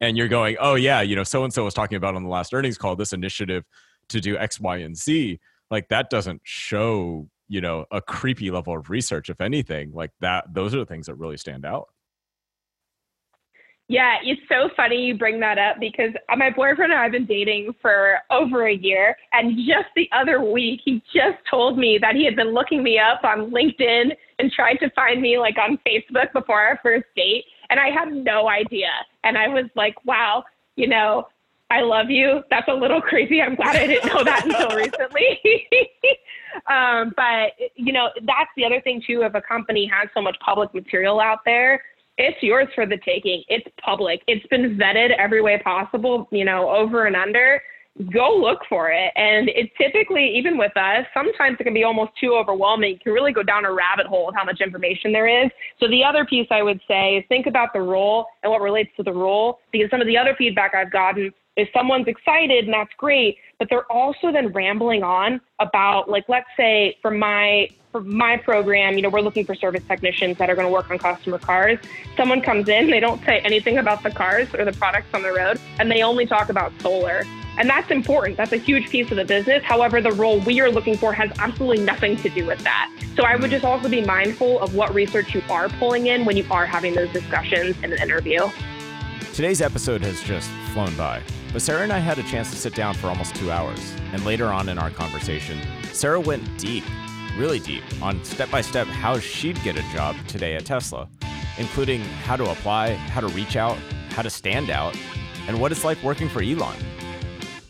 and 0.00 0.16
you're 0.16 0.28
going, 0.28 0.56
oh, 0.60 0.74
yeah, 0.74 1.00
you 1.00 1.16
know, 1.16 1.24
so 1.24 1.42
and 1.42 1.52
so 1.52 1.64
was 1.64 1.74
talking 1.74 1.96
about 1.96 2.14
on 2.14 2.22
the 2.22 2.28
last 2.28 2.52
earnings 2.52 2.76
call 2.76 2.94
this 2.94 3.14
initiative 3.14 3.64
to 4.10 4.20
do 4.20 4.36
X, 4.36 4.60
Y, 4.60 4.76
and 4.76 4.96
Z, 4.96 5.40
like 5.70 5.88
that 5.88 6.10
doesn't 6.10 6.42
show 6.44 7.26
you 7.48 7.60
know 7.60 7.84
a 7.90 8.00
creepy 8.00 8.50
level 8.50 8.76
of 8.76 8.88
research 8.88 9.28
if 9.28 9.40
anything 9.40 9.92
like 9.92 10.10
that 10.20 10.44
those 10.54 10.74
are 10.74 10.78
the 10.78 10.86
things 10.86 11.06
that 11.06 11.16
really 11.16 11.36
stand 11.36 11.66
out 11.66 11.88
yeah 13.92 14.16
it's 14.24 14.40
so 14.48 14.70
funny 14.74 15.04
you 15.04 15.14
bring 15.14 15.38
that 15.38 15.58
up 15.58 15.76
because 15.78 16.10
my 16.36 16.48
boyfriend 16.48 16.92
and 16.92 17.00
i've 17.00 17.12
been 17.12 17.26
dating 17.26 17.74
for 17.82 18.16
over 18.30 18.66
a 18.66 18.74
year 18.74 19.14
and 19.34 19.56
just 19.58 19.88
the 19.94 20.08
other 20.12 20.42
week 20.42 20.80
he 20.82 21.02
just 21.14 21.36
told 21.48 21.78
me 21.78 21.98
that 22.00 22.14
he 22.14 22.24
had 22.24 22.34
been 22.34 22.54
looking 22.54 22.82
me 22.82 22.98
up 22.98 23.22
on 23.22 23.50
linkedin 23.50 24.10
and 24.38 24.50
tried 24.50 24.76
to 24.76 24.88
find 24.90 25.20
me 25.20 25.38
like 25.38 25.56
on 25.58 25.78
facebook 25.86 26.32
before 26.32 26.58
our 26.58 26.80
first 26.82 27.04
date 27.14 27.44
and 27.68 27.78
i 27.78 27.90
had 27.90 28.10
no 28.10 28.48
idea 28.48 28.88
and 29.24 29.36
i 29.36 29.46
was 29.46 29.66
like 29.76 29.94
wow 30.06 30.42
you 30.76 30.88
know 30.88 31.26
I 31.70 31.80
love 31.80 32.10
you. 32.10 32.42
That's 32.50 32.68
a 32.68 32.74
little 32.74 33.00
crazy. 33.10 33.40
I'm 33.40 33.54
glad 33.54 33.76
I 33.76 33.86
didn't 33.86 34.12
know 34.12 34.22
that 34.24 34.44
until 34.44 34.76
recently. 34.76 35.40
um, 36.70 37.14
but 37.16 37.52
you 37.76 37.94
know, 37.94 38.10
that's 38.26 38.50
the 38.56 38.66
other 38.66 38.82
thing 38.82 39.02
too. 39.06 39.22
If 39.22 39.34
a 39.34 39.40
company 39.40 39.90
has 39.90 40.10
so 40.12 40.20
much 40.20 40.36
public 40.44 40.74
material 40.74 41.18
out 41.18 41.38
there, 41.46 41.82
it's 42.22 42.42
yours 42.42 42.68
for 42.74 42.86
the 42.86 42.98
taking. 43.04 43.42
It's 43.48 43.66
public. 43.84 44.22
It's 44.26 44.46
been 44.48 44.78
vetted 44.78 45.10
every 45.18 45.42
way 45.42 45.60
possible. 45.62 46.28
You 46.30 46.44
know, 46.44 46.70
over 46.70 47.06
and 47.06 47.16
under 47.16 47.60
go 48.12 48.34
look 48.34 48.60
for 48.68 48.90
it. 48.90 49.12
And 49.16 49.48
it 49.50 49.70
typically, 49.76 50.32
even 50.36 50.56
with 50.56 50.74
us, 50.76 51.04
sometimes 51.12 51.58
it 51.60 51.64
can 51.64 51.74
be 51.74 51.84
almost 51.84 52.12
too 52.18 52.34
overwhelming. 52.34 52.92
You 52.92 52.98
can 52.98 53.12
really 53.12 53.32
go 53.32 53.42
down 53.42 53.64
a 53.64 53.72
rabbit 53.72 54.06
hole 54.06 54.28
of 54.28 54.34
how 54.34 54.44
much 54.44 54.60
information 54.60 55.12
there 55.12 55.26
is. 55.26 55.50
So 55.78 55.88
the 55.88 56.02
other 56.02 56.24
piece 56.24 56.46
I 56.50 56.62
would 56.62 56.80
say 56.88 57.16
is 57.16 57.24
think 57.28 57.46
about 57.46 57.72
the 57.74 57.80
role 57.80 58.26
and 58.42 58.50
what 58.50 58.62
relates 58.62 58.90
to 58.96 59.02
the 59.02 59.12
role, 59.12 59.58
because 59.72 59.90
some 59.90 60.00
of 60.00 60.06
the 60.06 60.16
other 60.16 60.34
feedback 60.38 60.74
I've 60.74 60.90
gotten 60.90 61.32
is 61.56 61.68
someone's 61.74 62.08
excited 62.08 62.64
and 62.64 62.74
that's 62.74 62.92
great, 62.96 63.36
but 63.58 63.68
they're 63.68 63.90
also 63.90 64.32
then 64.32 64.48
rambling 64.52 65.02
on 65.02 65.40
about 65.60 66.08
like 66.08 66.24
let's 66.28 66.48
say 66.56 66.96
for 67.02 67.10
my 67.10 67.68
for 67.92 68.00
my 68.00 68.38
program, 68.38 68.94
you 68.94 69.02
know, 69.02 69.10
we're 69.10 69.20
looking 69.20 69.44
for 69.44 69.54
service 69.54 69.84
technicians 69.86 70.38
that 70.38 70.48
are 70.48 70.54
going 70.54 70.66
to 70.66 70.72
work 70.72 70.90
on 70.90 70.98
customer 70.98 71.38
cars. 71.38 71.78
Someone 72.16 72.40
comes 72.40 72.68
in, 72.68 72.88
they 72.88 73.00
don't 73.00 73.22
say 73.24 73.40
anything 73.40 73.76
about 73.76 74.02
the 74.02 74.10
cars 74.10 74.48
or 74.54 74.64
the 74.64 74.72
products 74.72 75.08
on 75.12 75.22
the 75.22 75.30
road, 75.30 75.60
and 75.78 75.90
they 75.90 76.02
only 76.02 76.24
talk 76.24 76.48
about 76.48 76.72
solar. 76.80 77.24
And 77.58 77.68
that's 77.68 77.90
important. 77.90 78.38
That's 78.38 78.52
a 78.52 78.56
huge 78.56 78.88
piece 78.88 79.10
of 79.10 79.18
the 79.18 79.26
business. 79.26 79.62
However, 79.62 80.00
the 80.00 80.12
role 80.12 80.40
we 80.40 80.58
are 80.60 80.70
looking 80.70 80.96
for 80.96 81.12
has 81.12 81.30
absolutely 81.38 81.84
nothing 81.84 82.16
to 82.16 82.30
do 82.30 82.46
with 82.46 82.60
that. 82.60 82.90
So 83.14 83.24
I 83.24 83.36
would 83.36 83.50
just 83.50 83.64
also 83.64 83.90
be 83.90 84.02
mindful 84.02 84.58
of 84.60 84.74
what 84.74 84.94
research 84.94 85.34
you 85.34 85.42
are 85.50 85.68
pulling 85.68 86.06
in 86.06 86.24
when 86.24 86.38
you 86.38 86.46
are 86.50 86.64
having 86.64 86.94
those 86.94 87.12
discussions 87.12 87.76
in 87.82 87.92
an 87.92 88.00
interview. 88.00 88.48
Today's 89.34 89.60
episode 89.60 90.02
has 90.02 90.22
just 90.22 90.48
flown 90.72 90.94
by. 90.96 91.22
But 91.52 91.60
Sarah 91.60 91.82
and 91.82 91.92
I 91.92 91.98
had 91.98 92.18
a 92.18 92.22
chance 92.22 92.50
to 92.50 92.56
sit 92.56 92.74
down 92.74 92.94
for 92.94 93.08
almost 93.08 93.34
two 93.34 93.50
hours. 93.50 93.94
And 94.12 94.24
later 94.24 94.46
on 94.46 94.70
in 94.70 94.78
our 94.78 94.88
conversation, 94.88 95.60
Sarah 95.92 96.20
went 96.20 96.58
deep, 96.58 96.84
really 97.36 97.60
deep, 97.60 97.84
on 98.00 98.24
step 98.24 98.50
by 98.50 98.62
step 98.62 98.86
how 98.86 99.18
she'd 99.18 99.62
get 99.62 99.76
a 99.76 99.82
job 99.92 100.16
today 100.26 100.54
at 100.54 100.64
Tesla, 100.64 101.08
including 101.58 102.00
how 102.00 102.36
to 102.36 102.50
apply, 102.50 102.94
how 102.94 103.20
to 103.20 103.28
reach 103.28 103.56
out, 103.56 103.76
how 104.10 104.22
to 104.22 104.30
stand 104.30 104.70
out, 104.70 104.96
and 105.46 105.60
what 105.60 105.72
it's 105.72 105.84
like 105.84 106.02
working 106.02 106.28
for 106.28 106.42
Elon. 106.42 106.76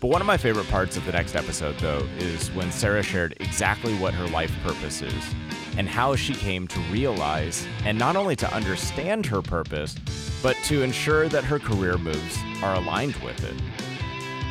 But 0.01 0.09
one 0.09 0.21
of 0.21 0.27
my 0.27 0.37
favorite 0.37 0.69
parts 0.69 0.97
of 0.97 1.05
the 1.05 1.13
next 1.13 1.35
episode, 1.35 1.79
though, 1.79 2.07
is 2.19 2.51
when 2.53 2.71
Sarah 2.71 3.03
shared 3.03 3.35
exactly 3.41 3.95
what 3.99 4.15
her 4.15 4.29
life 4.29 4.53
purpose 4.65 5.03
is 5.03 5.35
and 5.77 5.89
how 5.89 6.15
she 6.17 6.35
came 6.35 6.69
to 6.69 6.81
realize 6.91 7.67
and 7.85 7.99
not 7.99 8.17
only 8.17 8.37
to 8.37 8.55
understand 8.55 9.27
her 9.27 9.43
purpose, 9.43 9.97
but 10.43 10.57
to 10.65 10.83
ensure 10.83 11.29
that 11.29 11.45
her 11.45 11.59
career 11.59 11.99
moves 11.99 12.39
are 12.63 12.75
aligned 12.75 13.15
with 13.17 13.43
it. 13.45 13.55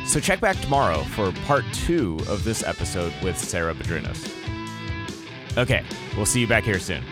So 0.06 0.20
check 0.20 0.40
back 0.40 0.58
tomorrow 0.60 0.98
for 1.02 1.32
part 1.46 1.64
two 1.72 2.18
of 2.28 2.44
this 2.44 2.62
episode 2.62 3.12
with 3.22 3.38
Sarah 3.38 3.74
Badrinas. 3.74 4.30
Okay, 5.56 5.84
we'll 6.16 6.26
see 6.26 6.40
you 6.40 6.46
back 6.46 6.64
here 6.64 6.78
soon. 6.78 7.02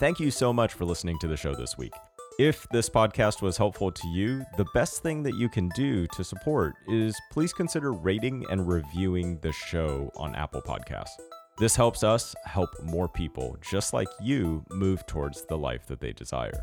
Thank 0.00 0.20
you 0.20 0.30
so 0.30 0.52
much 0.52 0.74
for 0.74 0.84
listening 0.84 1.18
to 1.20 1.28
the 1.28 1.36
show 1.36 1.54
this 1.54 1.76
week. 1.76 1.92
If 2.38 2.68
this 2.70 2.88
podcast 2.88 3.42
was 3.42 3.56
helpful 3.56 3.90
to 3.90 4.08
you, 4.08 4.44
the 4.56 4.66
best 4.72 5.02
thing 5.02 5.24
that 5.24 5.34
you 5.34 5.48
can 5.48 5.68
do 5.70 6.06
to 6.14 6.22
support 6.22 6.74
is 6.86 7.18
please 7.32 7.52
consider 7.52 7.92
rating 7.92 8.44
and 8.48 8.68
reviewing 8.68 9.40
the 9.40 9.50
show 9.50 10.08
on 10.16 10.36
Apple 10.36 10.62
Podcasts. 10.62 11.18
This 11.58 11.74
helps 11.74 12.04
us 12.04 12.36
help 12.44 12.70
more 12.84 13.08
people 13.08 13.56
just 13.60 13.92
like 13.92 14.06
you 14.20 14.64
move 14.70 15.04
towards 15.06 15.44
the 15.46 15.58
life 15.58 15.86
that 15.86 15.98
they 15.98 16.12
desire. 16.12 16.60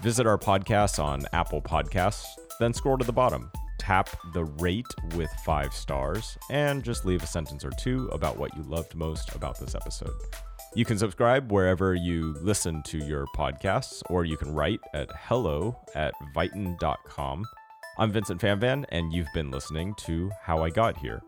Visit 0.00 0.26
our 0.26 0.38
podcast 0.38 1.00
on 1.00 1.22
Apple 1.32 1.62
Podcasts, 1.62 2.26
then 2.58 2.74
scroll 2.74 2.98
to 2.98 3.04
the 3.04 3.12
bottom, 3.12 3.48
tap 3.82 4.08
the 4.32 4.44
rate 4.44 4.86
with 5.16 5.30
five 5.44 5.74
stars, 5.74 6.38
and 6.50 6.84
just 6.84 7.04
leave 7.04 7.22
a 7.22 7.26
sentence 7.26 7.64
or 7.64 7.72
two 7.80 8.08
about 8.12 8.38
what 8.38 8.56
you 8.56 8.62
loved 8.62 8.94
most 8.94 9.34
about 9.34 9.58
this 9.58 9.74
episode. 9.74 10.14
You 10.76 10.84
can 10.84 10.96
subscribe 10.96 11.50
wherever 11.50 11.94
you 11.94 12.36
listen 12.40 12.82
to 12.84 12.98
your 12.98 13.26
podcasts, 13.36 14.00
or 14.08 14.24
you 14.24 14.36
can 14.36 14.54
write 14.54 14.80
at 14.94 15.10
hello 15.14 15.76
at 15.96 16.14
viton.com. 16.34 17.44
I'm 17.98 18.12
Vincent 18.12 18.40
Fanvan, 18.40 18.84
and 18.90 19.12
you've 19.12 19.32
been 19.34 19.50
listening 19.50 19.94
to 20.06 20.30
How 20.40 20.62
I 20.62 20.70
Got 20.70 20.96
Here. 20.96 21.20